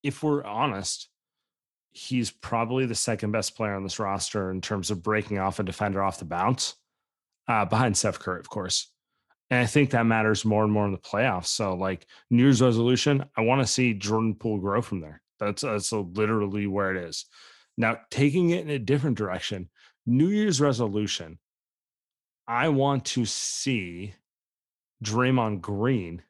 if 0.04 0.24
we're 0.24 0.44
honest, 0.46 1.10
he's 1.92 2.32
probably 2.32 2.86
the 2.86 2.96
second 2.96 3.32
best 3.32 3.58
player 3.58 3.74
on 3.74 3.84
this 3.84 4.00
roster 4.00 4.52
in 4.52 4.62
terms 4.62 4.90
of 4.90 5.04
breaking 5.04 5.38
off 5.38 5.60
a 5.60 5.64
defender 5.64 6.02
off 6.02 6.20
the 6.20 6.26
bounce, 6.26 6.76
uh, 7.50 7.66
behind 7.66 7.98
Steph 7.98 8.20
Curry, 8.20 8.40
of 8.40 8.50
course. 8.50 8.90
And 9.50 9.60
I 9.60 9.66
think 9.66 9.90
that 9.90 10.06
matters 10.06 10.46
more 10.46 10.64
and 10.64 10.72
more 10.72 10.86
in 10.86 10.94
the 10.94 10.98
playoffs. 10.98 11.48
So, 11.48 11.76
like 11.76 12.06
New 12.30 12.44
Year's 12.44 12.62
resolution, 12.62 13.26
I 13.36 13.42
want 13.42 13.62
to 13.62 13.68
see 13.68 13.94
Jordan 13.94 14.36
Poole 14.36 14.60
grow 14.60 14.82
from 14.82 15.02
there. 15.02 15.22
That's 15.40 15.62
that's 15.62 15.92
literally 15.92 16.68
where 16.68 16.96
it 16.96 17.04
is. 17.04 17.26
Now, 17.78 18.00
taking 18.10 18.50
it 18.50 18.64
in 18.64 18.70
a 18.70 18.80
different 18.80 19.18
direction, 19.18 19.70
New 20.08 20.30
Year's 20.30 20.62
resolution. 20.62 21.38
I 22.48 22.70
want 22.70 23.04
to 23.06 23.26
see 23.26 24.14
Draymond 25.04 25.60
Green 25.60 26.24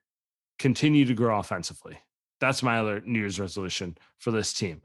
continue 0.57 1.05
to 1.05 1.13
grow 1.13 1.37
offensively. 1.37 1.99
That's 2.41 2.63
my 2.63 2.79
other 2.79 3.01
New 3.05 3.19
Year's 3.19 3.39
resolution 3.39 3.95
for 4.17 4.31
this 4.31 4.51
team. 4.51 4.81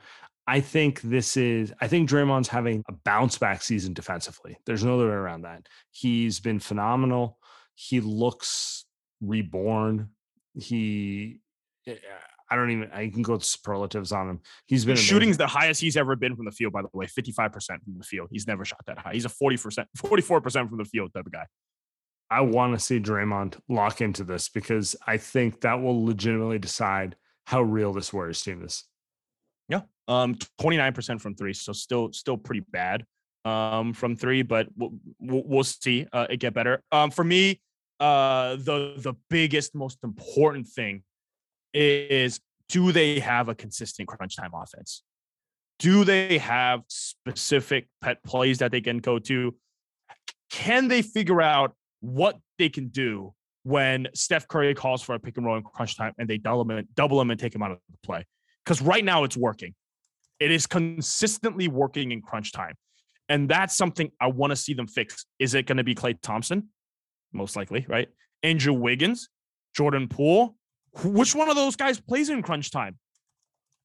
I 0.46 0.60
think 0.60 1.00
this 1.00 1.36
is, 1.36 1.72
I 1.80 1.88
think 1.88 2.08
Draymond's 2.08 2.48
having 2.48 2.82
a 2.88 2.92
bounce 2.92 3.38
back 3.38 3.62
season 3.62 3.94
defensively. 3.94 4.58
There's 4.66 4.84
no 4.84 4.96
other 4.96 5.08
way 5.08 5.14
around 5.14 5.42
that. 5.42 5.68
He's 5.90 6.40
been 6.40 6.60
phenomenal. 6.60 7.38
He 7.74 8.00
looks 8.00 8.84
reborn. 9.22 10.10
He, 10.54 11.40
eh, 11.86 11.94
I 12.52 12.54
don't 12.54 12.70
even. 12.70 12.90
I 12.92 13.08
can 13.08 13.22
go 13.22 13.32
with 13.32 13.44
superlatives 13.44 14.12
on 14.12 14.28
him. 14.28 14.40
He's 14.66 14.84
been 14.84 14.96
shooting's 14.96 15.38
the 15.38 15.46
highest 15.46 15.80
he's 15.80 15.96
ever 15.96 16.16
been 16.16 16.36
from 16.36 16.44
the 16.44 16.50
field. 16.50 16.74
By 16.74 16.82
the 16.82 16.88
way, 16.92 17.06
fifty 17.06 17.32
five 17.32 17.50
percent 17.50 17.82
from 17.82 17.96
the 17.96 18.04
field. 18.04 18.28
He's 18.30 18.46
never 18.46 18.62
shot 18.66 18.82
that 18.86 18.98
high. 18.98 19.14
He's 19.14 19.24
a 19.24 19.30
forty 19.30 19.56
percent, 19.56 19.88
forty 19.96 20.22
four 20.22 20.42
percent 20.42 20.68
from 20.68 20.76
the 20.76 20.84
field 20.84 21.14
type 21.14 21.24
of 21.24 21.32
guy. 21.32 21.46
I 22.30 22.42
want 22.42 22.74
to 22.74 22.78
see 22.78 23.00
Draymond 23.00 23.58
lock 23.70 24.02
into 24.02 24.22
this 24.22 24.50
because 24.50 24.94
I 25.06 25.16
think 25.16 25.62
that 25.62 25.80
will 25.80 26.04
legitimately 26.04 26.58
decide 26.58 27.16
how 27.46 27.62
real 27.62 27.94
this 27.94 28.12
Warriors 28.12 28.42
team 28.42 28.62
is. 28.62 28.84
Yeah, 29.70 29.80
um, 30.06 30.36
twenty 30.60 30.76
nine 30.76 30.92
percent 30.92 31.22
from 31.22 31.34
three, 31.34 31.54
so 31.54 31.72
still 31.72 32.12
still 32.12 32.36
pretty 32.36 32.66
bad 32.70 33.06
um 33.46 33.94
from 33.94 34.14
three, 34.14 34.42
but 34.42 34.68
we'll, 34.76 34.92
we'll 35.20 35.64
see 35.64 36.06
uh, 36.12 36.26
it 36.28 36.36
get 36.36 36.52
better. 36.52 36.82
Um, 36.92 37.10
for 37.10 37.24
me, 37.24 37.62
uh, 37.98 38.56
the 38.56 38.92
the 38.98 39.14
biggest, 39.30 39.74
most 39.74 40.04
important 40.04 40.68
thing 40.68 41.02
is 41.72 42.40
do 42.68 42.92
they 42.92 43.20
have 43.20 43.48
a 43.48 43.54
consistent 43.54 44.08
crunch 44.08 44.36
time 44.36 44.52
offense? 44.54 45.02
Do 45.78 46.04
they 46.04 46.38
have 46.38 46.82
specific 46.88 47.88
pet 48.00 48.22
plays 48.24 48.58
that 48.58 48.70
they 48.70 48.80
can 48.80 48.98
go 48.98 49.18
to? 49.18 49.54
Can 50.50 50.88
they 50.88 51.02
figure 51.02 51.42
out 51.42 51.74
what 52.00 52.38
they 52.58 52.68
can 52.68 52.88
do 52.88 53.34
when 53.64 54.08
Steph 54.14 54.48
Curry 54.48 54.74
calls 54.74 55.02
for 55.02 55.14
a 55.14 55.18
pick 55.18 55.36
and 55.36 55.46
roll 55.46 55.56
in 55.56 55.62
crunch 55.62 55.96
time 55.96 56.12
and 56.18 56.28
they 56.28 56.38
double 56.38 56.70
him, 56.70 56.88
double 56.94 57.20
him 57.20 57.30
and 57.30 57.40
take 57.40 57.54
him 57.54 57.62
out 57.62 57.72
of 57.72 57.78
the 57.90 57.98
play? 58.02 58.24
Because 58.64 58.80
right 58.80 59.04
now 59.04 59.24
it's 59.24 59.36
working. 59.36 59.74
It 60.38 60.50
is 60.50 60.66
consistently 60.66 61.68
working 61.68 62.12
in 62.12 62.22
crunch 62.22 62.52
time. 62.52 62.74
And 63.28 63.48
that's 63.48 63.76
something 63.76 64.10
I 64.20 64.26
want 64.26 64.50
to 64.50 64.56
see 64.56 64.74
them 64.74 64.86
fix. 64.86 65.24
Is 65.38 65.54
it 65.54 65.66
going 65.66 65.78
to 65.78 65.84
be 65.84 65.94
Klay 65.94 66.20
Thompson? 66.20 66.68
Most 67.32 67.56
likely, 67.56 67.86
right? 67.88 68.08
Andrew 68.42 68.72
Wiggins, 68.72 69.28
Jordan 69.74 70.08
Poole, 70.08 70.56
which 71.04 71.34
one 71.34 71.48
of 71.48 71.56
those 71.56 71.76
guys 71.76 72.00
plays 72.00 72.28
in 72.28 72.42
crunch 72.42 72.70
time? 72.70 72.98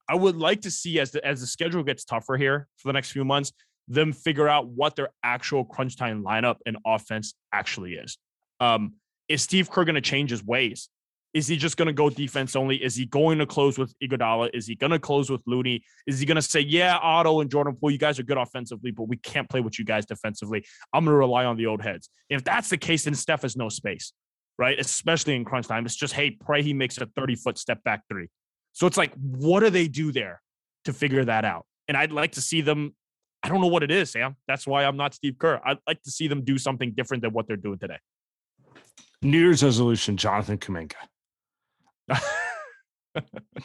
I 0.10 0.16
would 0.16 0.38
like 0.38 0.62
to 0.62 0.72
see 0.72 1.00
as 1.00 1.12
the 1.12 1.26
as 1.26 1.42
the 1.42 1.48
schedule 1.48 1.84
gets 1.84 2.06
tougher 2.06 2.38
here 2.38 2.68
for 2.78 2.90
the 2.90 2.94
next 2.94 3.12
few 3.12 3.26
months, 3.26 3.52
them 3.88 4.14
figure 4.14 4.48
out 4.48 4.68
what 4.68 4.96
their 4.96 5.10
actual 5.24 5.66
crunch 5.66 5.98
time 5.98 6.24
lineup 6.24 6.58
and 6.66 6.78
offense 6.86 7.34
actually 7.52 7.94
is. 7.94 8.18
Um, 8.60 8.94
is 9.28 9.42
Steve 9.42 9.70
Kerr 9.70 9.86
going 9.86 9.96
to 9.96 10.02
change 10.02 10.30
his 10.30 10.44
ways? 10.44 10.90
Is 11.34 11.48
he 11.48 11.58
just 11.58 11.76
going 11.78 11.88
to 11.88 11.94
go 11.94 12.10
defense 12.10 12.56
only? 12.56 12.78
Is 12.78 12.96
he 12.96 13.06
going 13.06 13.38
to 13.40 13.46
close 13.46 13.78
with 13.78 13.94
Iguodala? 14.02 14.50
Is 14.54 14.66
he 14.66 14.76
going 14.76 14.92
to 14.92 15.00
close 15.00 15.30
with 15.30 15.42
Looney? 15.46 15.84
Is 16.08 16.20
he 16.20 16.26
going 16.26 16.38
to 16.38 16.42
say, 16.42 16.62
"Yeah, 16.62 16.98
Otto 16.98 17.42
and 17.42 17.52
Jordan 17.52 17.76
Poole, 17.76 17.92
you 17.92 17.98
guys 17.98 18.18
are 18.18 18.24
good 18.24 18.38
offensively, 18.38 18.92
but 18.92 19.04
we 19.04 19.18
can't 19.18 19.50
play 19.50 19.60
with 19.60 19.78
you 19.78 19.86
guys 19.86 20.06
defensively. 20.06 20.66
I'm 20.94 21.04
going 21.04 21.14
to 21.14 21.18
rely 21.18 21.46
on 21.46 21.58
the 21.58 21.66
old 21.66 21.82
heads." 21.82 22.10
If 22.30 22.44
that's 22.44 22.70
the 22.70 22.78
case, 22.78 23.04
then 23.04 23.14
Steph 23.14 23.42
has 23.42 23.58
no 23.58 23.70
space 23.70 24.14
right? 24.58 24.80
Especially 24.80 25.36
in 25.36 25.46
crunch 25.46 25.68
time. 25.68 25.86
It's 25.86 25.96
just, 25.96 26.14
hey, 26.14 26.32
pray 26.32 26.62
he 26.62 26.74
makes 26.74 26.98
a 26.98 27.06
30 27.06 27.36
foot 27.36 27.58
step 27.58 27.84
back 27.84 28.04
three. 28.10 28.28
So 28.74 28.88
it's 28.88 28.98
like, 28.98 29.14
what 29.16 29.62
do 29.62 29.70
they 29.70 29.88
do 29.88 30.12
there 30.12 30.42
to 30.86 30.94
figure 30.94 31.26
that 31.26 31.46
out? 31.46 31.66
And 31.88 31.98
I'd 31.98 32.12
like 32.12 32.34
to 32.34 32.42
see 32.42 32.62
them. 32.62 32.96
I 33.44 33.50
don't 33.50 33.62
know 33.62 33.68
what 33.68 33.84
it 33.84 33.92
is, 33.92 34.12
Sam. 34.12 34.36
That's 34.48 34.68
why 34.68 34.84
I'm 34.84 34.98
not 34.98 35.14
Steve 35.14 35.38
Kerr. 35.40 35.62
I'd 35.64 35.78
like 35.88 36.02
to 36.04 36.12
see 36.12 36.28
them 36.28 36.44
do 36.44 36.58
something 36.58 36.92
different 36.92 37.24
than 37.24 37.34
what 37.34 37.48
they're 37.48 37.56
doing 37.56 37.80
today. 37.80 37.98
New 39.22 39.40
Year's 39.40 39.64
resolution, 39.64 40.18
Jonathan 40.18 40.58
Kuminga. 40.58 40.94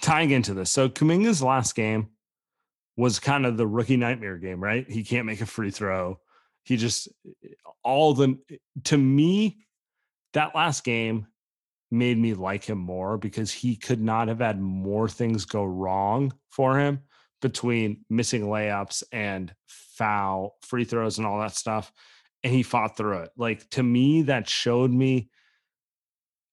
Tying 0.00 0.31
into 0.31 0.55
this. 0.55 0.70
So 0.70 0.88
Kuminga's 0.88 1.42
last 1.42 1.74
game 1.74 2.09
was 2.96 3.18
kind 3.18 3.46
of 3.46 3.57
the 3.57 3.66
rookie 3.66 3.96
nightmare 3.96 4.38
game, 4.38 4.62
right? 4.62 4.88
He 4.90 5.05
can't 5.05 5.26
make 5.26 5.40
a 5.40 5.46
free 5.46 5.70
throw. 5.70 6.18
He 6.64 6.76
just 6.76 7.09
all 7.83 8.14
the 8.14 8.38
to 8.85 8.96
me, 8.96 9.59
that 10.32 10.54
last 10.54 10.84
game 10.84 11.26
made 11.90 12.18
me 12.18 12.32
like 12.34 12.64
him 12.64 12.78
more 12.78 13.18
because 13.18 13.52
he 13.52 13.76
could 13.76 14.00
not 14.00 14.28
have 14.28 14.38
had 14.40 14.60
more 14.60 15.08
things 15.08 15.44
go 15.44 15.62
wrong 15.62 16.32
for 16.50 16.78
him 16.78 17.00
between 17.42 18.04
missing 18.08 18.44
layups 18.44 19.02
and 19.12 19.54
foul 19.66 20.56
free 20.62 20.84
throws 20.84 21.18
and 21.18 21.26
all 21.26 21.38
that 21.38 21.54
stuff 21.54 21.92
and 22.42 22.52
he 22.52 22.62
fought 22.62 22.96
through 22.96 23.18
it. 23.18 23.30
Like 23.36 23.68
to 23.70 23.82
me 23.82 24.22
that 24.22 24.48
showed 24.48 24.90
me 24.90 25.28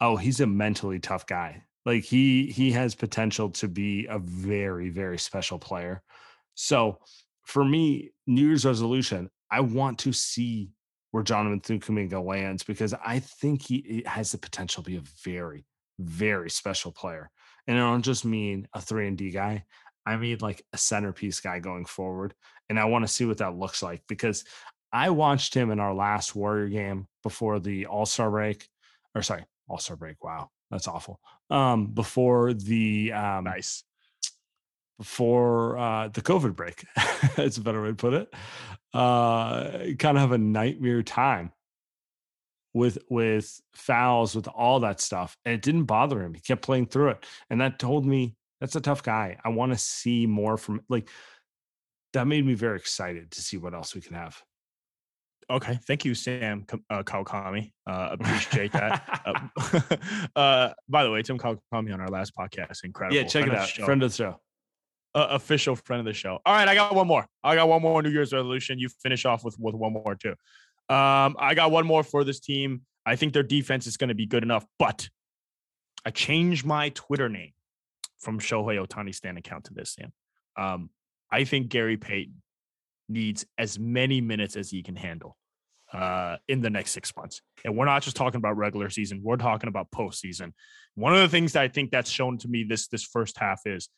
oh 0.01 0.17
he's 0.17 0.41
a 0.41 0.47
mentally 0.47 0.99
tough 0.99 1.25
guy. 1.25 1.63
Like 1.85 2.03
he 2.03 2.47
he 2.47 2.71
has 2.71 2.93
potential 2.95 3.49
to 3.51 3.67
be 3.67 4.07
a 4.07 4.19
very 4.19 4.89
very 4.89 5.17
special 5.17 5.57
player. 5.57 6.01
So 6.55 6.99
for 7.43 7.63
me 7.63 8.11
new 8.27 8.47
year's 8.47 8.65
resolution 8.65 9.29
I 9.49 9.61
want 9.61 9.99
to 9.99 10.11
see 10.11 10.71
where 11.11 11.23
Jonathan 11.23 11.79
Kuminga 11.79 12.23
lands 12.23 12.63
because 12.63 12.93
I 12.93 13.19
think 13.19 13.63
he 13.63 14.03
has 14.05 14.31
the 14.31 14.37
potential 14.37 14.83
to 14.83 14.89
be 14.89 14.97
a 14.97 15.03
very, 15.23 15.65
very 15.99 16.49
special 16.49 16.91
player. 16.91 17.29
And 17.67 17.77
I 17.77 17.81
don't 17.81 18.03
just 18.03 18.25
mean 18.25 18.67
a 18.73 18.81
three 18.81 19.07
and 19.07 19.17
D 19.17 19.31
guy. 19.31 19.65
I 20.05 20.17
mean 20.17 20.37
like 20.41 20.63
a 20.73 20.77
centerpiece 20.77 21.39
guy 21.39 21.59
going 21.59 21.85
forward. 21.85 22.33
And 22.69 22.79
I 22.79 22.85
want 22.85 23.05
to 23.05 23.11
see 23.11 23.25
what 23.25 23.37
that 23.39 23.55
looks 23.55 23.81
like 23.81 24.01
because 24.07 24.43
I 24.91 25.09
watched 25.11 25.53
him 25.53 25.71
in 25.71 25.79
our 25.79 25.93
last 25.93 26.35
Warrior 26.35 26.69
game 26.69 27.07
before 27.23 27.59
the 27.59 27.85
All 27.87 28.05
Star 28.05 28.29
break, 28.29 28.67
or 29.13 29.21
sorry, 29.21 29.45
All 29.67 29.77
Star 29.77 29.95
break. 29.95 30.23
Wow, 30.23 30.49
that's 30.71 30.87
awful. 30.87 31.19
Um, 31.49 31.87
before 31.87 32.53
the 32.53 33.13
um, 33.13 33.43
nice 33.43 33.83
before 34.99 35.77
uh, 35.77 36.09
the 36.09 36.21
COVID 36.21 36.55
break. 36.55 36.85
That's 37.35 37.57
a 37.57 37.61
better 37.61 37.81
way 37.81 37.87
to 37.87 37.95
put 37.95 38.13
it. 38.13 38.31
Uh, 38.93 39.93
kind 39.97 40.17
of 40.17 40.21
have 40.21 40.33
a 40.33 40.37
nightmare 40.37 41.01
time 41.01 41.51
with 42.73 42.99
with 43.09 43.59
fouls, 43.73 44.35
with 44.35 44.47
all 44.47 44.81
that 44.81 44.99
stuff, 44.99 45.35
and 45.45 45.55
it 45.55 45.61
didn't 45.63 45.85
bother 45.85 46.21
him. 46.21 46.35
He 46.35 46.41
kept 46.41 46.61
playing 46.61 46.87
through 46.87 47.09
it, 47.09 47.25
and 47.49 47.61
that 47.61 47.79
told 47.79 48.05
me 48.05 48.35
that's 48.59 48.75
a 48.75 48.81
tough 48.81 49.01
guy. 49.01 49.37
I 49.43 49.49
want 49.49 49.71
to 49.71 49.77
see 49.77 50.27
more 50.27 50.57
from 50.57 50.81
like. 50.89 51.09
That 52.13 52.25
made 52.25 52.43
me 52.43 52.55
very 52.55 52.77
excited 52.77 53.29
to 53.31 53.41
see 53.41 53.57
what 53.57 53.75
else 53.75 53.93
we 53.93 54.01
can 54.01 54.15
have. 54.15 54.41
Okay, 55.47 55.77
thank 55.85 56.05
you, 56.05 56.15
Sam 56.15 56.65
uh, 56.89 57.03
Kawakami. 57.03 57.71
Uh, 57.85 58.09
appreciate 58.13 58.71
that. 58.71 59.21
uh, 59.25 59.95
uh, 60.39 60.73
by 60.87 61.03
the 61.03 61.11
way, 61.11 61.21
Tim 61.21 61.37
Kawakami 61.37 61.93
on 61.93 62.01
our 62.01 62.07
last 62.07 62.33
podcast, 62.35 62.83
incredible. 62.83 63.15
Yeah, 63.15 63.23
check 63.23 63.45
friend 63.45 63.53
it 63.53 63.59
out. 63.59 63.69
Friend 63.69 64.01
of 64.01 64.09
the 64.09 64.15
show 64.15 64.39
uh, 65.15 65.27
official 65.31 65.75
friend 65.75 65.99
of 65.99 66.05
the 66.05 66.13
show. 66.13 66.39
All 66.45 66.53
right, 66.53 66.67
I 66.67 66.75
got 66.75 66.95
one 66.95 67.07
more. 67.07 67.25
I 67.43 67.55
got 67.55 67.67
one 67.67 67.81
more 67.81 68.01
New 68.01 68.09
Year's 68.09 68.33
resolution. 68.33 68.79
You 68.79 68.89
finish 69.01 69.25
off 69.25 69.43
with 69.43 69.57
with 69.59 69.75
one 69.75 69.93
more 69.93 70.15
too. 70.15 70.35
Um, 70.93 71.35
I 71.39 71.53
got 71.55 71.71
one 71.71 71.85
more 71.85 72.03
for 72.03 72.23
this 72.23 72.39
team. 72.39 72.81
I 73.05 73.15
think 73.15 73.33
their 73.33 73.43
defense 73.43 73.87
is 73.87 73.97
going 73.97 74.09
to 74.09 74.15
be 74.15 74.25
good 74.25 74.43
enough, 74.43 74.65
but 74.77 75.09
I 76.05 76.11
changed 76.11 76.65
my 76.65 76.89
Twitter 76.89 77.29
name 77.29 77.51
from 78.19 78.39
Shohei 78.39 78.85
Ohtani 78.85 79.13
stand 79.13 79.37
account 79.37 79.65
to 79.65 79.73
this, 79.73 79.93
Sam. 79.93 80.11
Um, 80.57 80.89
I 81.31 81.43
think 81.43 81.69
Gary 81.69 81.97
Payton 81.97 82.41
needs 83.07 83.45
as 83.57 83.79
many 83.79 84.21
minutes 84.21 84.55
as 84.55 84.69
he 84.69 84.83
can 84.83 84.95
handle 84.95 85.37
uh, 85.93 86.37
in 86.47 86.61
the 86.61 86.69
next 86.69 86.91
six 86.91 87.15
months. 87.15 87.41
And 87.65 87.75
we're 87.77 87.85
not 87.85 88.03
just 88.03 88.15
talking 88.15 88.37
about 88.37 88.57
regular 88.57 88.89
season; 88.89 89.21
we're 89.23 89.37
talking 89.37 89.67
about 89.67 89.91
postseason. 89.91 90.53
One 90.95 91.13
of 91.13 91.19
the 91.19 91.29
things 91.29 91.53
that 91.53 91.63
I 91.63 91.67
think 91.67 91.91
that's 91.91 92.09
shown 92.09 92.37
to 92.39 92.47
me 92.47 92.63
this 92.63 92.87
this 92.87 93.03
first 93.03 93.37
half 93.37 93.61
is 93.65 93.89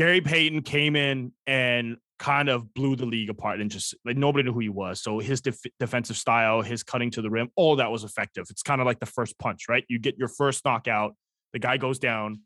Gary 0.00 0.22
Payton 0.22 0.62
came 0.62 0.96
in 0.96 1.30
and 1.46 1.98
kind 2.18 2.48
of 2.48 2.72
blew 2.72 2.96
the 2.96 3.04
league 3.04 3.28
apart 3.28 3.60
and 3.60 3.70
just 3.70 3.94
like 4.06 4.16
nobody 4.16 4.44
knew 4.44 4.52
who 4.54 4.60
he 4.60 4.70
was. 4.70 5.02
So 5.02 5.18
his 5.18 5.42
def- 5.42 5.60
defensive 5.78 6.16
style, 6.16 6.62
his 6.62 6.82
cutting 6.82 7.10
to 7.10 7.20
the 7.20 7.28
rim, 7.28 7.50
all 7.54 7.76
that 7.76 7.90
was 7.90 8.02
effective. 8.02 8.46
It's 8.48 8.62
kind 8.62 8.80
of 8.80 8.86
like 8.86 8.98
the 8.98 9.04
first 9.04 9.38
punch, 9.38 9.66
right? 9.68 9.84
You 9.90 9.98
get 9.98 10.16
your 10.16 10.28
first 10.28 10.64
knockout, 10.64 11.16
the 11.52 11.58
guy 11.58 11.76
goes 11.76 11.98
down. 11.98 12.40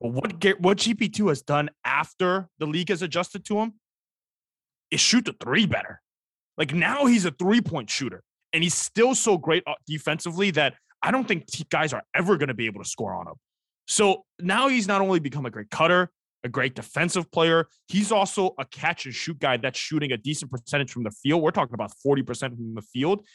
But 0.00 0.12
what 0.12 0.60
what 0.60 0.78
GP2 0.78 1.30
has 1.30 1.42
done 1.42 1.70
after 1.84 2.48
the 2.60 2.66
league 2.66 2.90
has 2.90 3.02
adjusted 3.02 3.44
to 3.46 3.58
him 3.58 3.72
is 4.92 5.00
shoot 5.00 5.24
the 5.24 5.34
three 5.42 5.66
better. 5.66 6.00
Like 6.56 6.72
now 6.72 7.06
he's 7.06 7.24
a 7.24 7.32
three 7.32 7.60
point 7.60 7.90
shooter, 7.90 8.22
and 8.52 8.62
he's 8.62 8.74
still 8.74 9.16
so 9.16 9.36
great 9.36 9.64
uh, 9.66 9.74
defensively 9.84 10.52
that 10.52 10.74
I 11.02 11.10
don't 11.10 11.26
think 11.26 11.46
guys 11.70 11.92
are 11.92 12.04
ever 12.14 12.36
going 12.36 12.50
to 12.50 12.54
be 12.54 12.66
able 12.66 12.84
to 12.84 12.88
score 12.88 13.14
on 13.14 13.26
him. 13.26 13.34
So 13.88 14.22
now 14.38 14.68
he's 14.68 14.86
not 14.86 15.00
only 15.00 15.18
become 15.18 15.44
a 15.44 15.50
great 15.50 15.70
cutter, 15.70 16.12
a 16.44 16.48
great 16.48 16.74
defensive 16.74 17.30
player. 17.30 17.68
He's 17.88 18.12
also 18.12 18.54
a 18.58 18.64
catch 18.64 19.06
and 19.06 19.14
shoot 19.14 19.38
guy 19.38 19.56
that's 19.56 19.78
shooting 19.78 20.12
a 20.12 20.16
decent 20.16 20.50
percentage 20.50 20.90
from 20.90 21.04
the 21.04 21.10
field. 21.10 21.42
We're 21.42 21.50
talking 21.50 21.74
about 21.74 21.92
40% 22.06 22.56
from 22.56 22.74
the 22.74 22.82
field. 22.82 23.26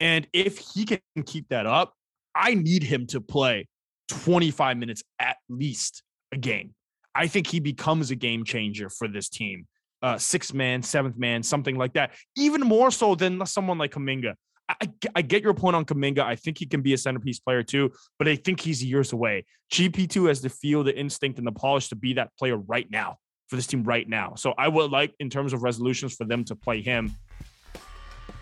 And 0.00 0.26
if 0.32 0.58
he 0.58 0.84
can 0.84 1.00
keep 1.24 1.48
that 1.48 1.66
up, 1.66 1.94
I 2.34 2.54
need 2.54 2.82
him 2.82 3.06
to 3.08 3.20
play 3.20 3.68
25 4.08 4.76
minutes 4.76 5.02
at 5.18 5.36
least 5.48 6.02
a 6.32 6.36
game. 6.36 6.74
I 7.14 7.28
think 7.28 7.46
he 7.46 7.60
becomes 7.60 8.10
a 8.10 8.16
game 8.16 8.44
changer 8.44 8.88
for 8.88 9.06
this 9.06 9.28
team. 9.28 9.66
Uh, 10.02 10.18
sixth 10.18 10.52
man, 10.52 10.82
seventh 10.82 11.16
man, 11.16 11.42
something 11.42 11.76
like 11.76 11.94
that. 11.94 12.12
Even 12.36 12.60
more 12.60 12.90
so 12.90 13.14
than 13.14 13.44
someone 13.46 13.78
like 13.78 13.92
Kuminga. 13.92 14.34
I, 14.68 14.90
I 15.14 15.22
get 15.22 15.42
your 15.42 15.54
point 15.54 15.76
on 15.76 15.84
Kuminga. 15.84 16.20
I 16.20 16.36
think 16.36 16.58
he 16.58 16.66
can 16.66 16.80
be 16.80 16.94
a 16.94 16.98
centerpiece 16.98 17.38
player 17.38 17.62
too, 17.62 17.92
but 18.18 18.28
I 18.28 18.36
think 18.36 18.60
he's 18.60 18.82
years 18.82 19.12
away. 19.12 19.44
GP2 19.72 20.28
has 20.28 20.40
the 20.40 20.48
feel, 20.48 20.82
the 20.82 20.96
instinct, 20.96 21.38
and 21.38 21.46
the 21.46 21.52
polish 21.52 21.88
to 21.88 21.96
be 21.96 22.14
that 22.14 22.30
player 22.38 22.56
right 22.56 22.90
now 22.90 23.18
for 23.48 23.56
this 23.56 23.66
team 23.66 23.84
right 23.84 24.08
now. 24.08 24.34
So 24.36 24.54
I 24.56 24.68
would 24.68 24.90
like, 24.90 25.14
in 25.20 25.28
terms 25.28 25.52
of 25.52 25.62
resolutions, 25.62 26.14
for 26.14 26.24
them 26.24 26.44
to 26.44 26.56
play 26.56 26.80
him 26.80 27.14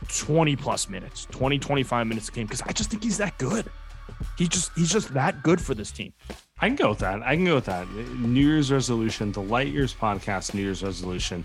20 0.08 0.56
plus 0.56 0.88
minutes, 0.88 1.26
20, 1.30 1.58
25 1.58 2.06
minutes 2.06 2.28
a 2.28 2.32
game, 2.32 2.46
because 2.46 2.62
I 2.62 2.72
just 2.72 2.90
think 2.90 3.02
he's 3.02 3.18
that 3.18 3.36
good. 3.38 3.70
He 4.38 4.46
just 4.46 4.70
he's 4.76 4.92
just 4.92 5.12
that 5.14 5.42
good 5.42 5.60
for 5.60 5.74
this 5.74 5.90
team. 5.90 6.12
I 6.60 6.68
can 6.68 6.76
go 6.76 6.90
with 6.90 6.98
that. 7.00 7.22
I 7.22 7.34
can 7.34 7.44
go 7.44 7.56
with 7.56 7.64
that. 7.64 7.88
New 7.90 8.46
Year's 8.46 8.70
resolution, 8.70 9.32
the 9.32 9.42
Light 9.42 9.68
Years 9.68 9.94
podcast 9.94 10.54
New 10.54 10.62
Year's 10.62 10.82
resolution, 10.82 11.44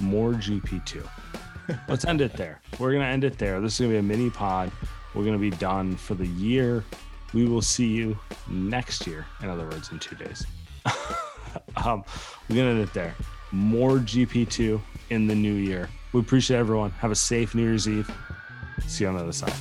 more 0.00 0.32
GP2. 0.32 1.06
Let's 1.88 2.04
end 2.04 2.20
it 2.20 2.32
there. 2.34 2.60
We're 2.78 2.92
gonna 2.92 3.04
end 3.04 3.24
it 3.24 3.38
there. 3.38 3.60
This 3.60 3.74
is 3.74 3.80
gonna 3.80 3.92
be 3.92 3.98
a 3.98 4.02
mini 4.02 4.30
pod. 4.30 4.70
We're 5.14 5.24
gonna 5.24 5.38
be 5.38 5.50
done 5.50 5.96
for 5.96 6.14
the 6.14 6.26
year. 6.26 6.84
We 7.34 7.46
will 7.46 7.62
see 7.62 7.86
you 7.86 8.18
next 8.48 9.06
year. 9.06 9.26
In 9.42 9.48
other 9.48 9.64
words, 9.64 9.90
in 9.92 9.98
two 9.98 10.16
days. 10.16 10.46
um, 11.84 12.04
we're 12.48 12.56
gonna 12.56 12.70
end 12.70 12.80
it 12.80 12.94
there. 12.94 13.14
More 13.52 13.98
GP2 13.98 14.80
in 15.10 15.26
the 15.26 15.34
new 15.34 15.54
year. 15.54 15.88
We 16.12 16.20
appreciate 16.20 16.58
everyone. 16.58 16.90
Have 16.92 17.10
a 17.10 17.16
safe 17.16 17.54
New 17.54 17.62
Year's 17.62 17.88
Eve. 17.88 18.10
See 18.86 19.04
you 19.04 19.08
on 19.08 19.16
the 19.16 19.22
other 19.22 19.32
side. 19.32 19.52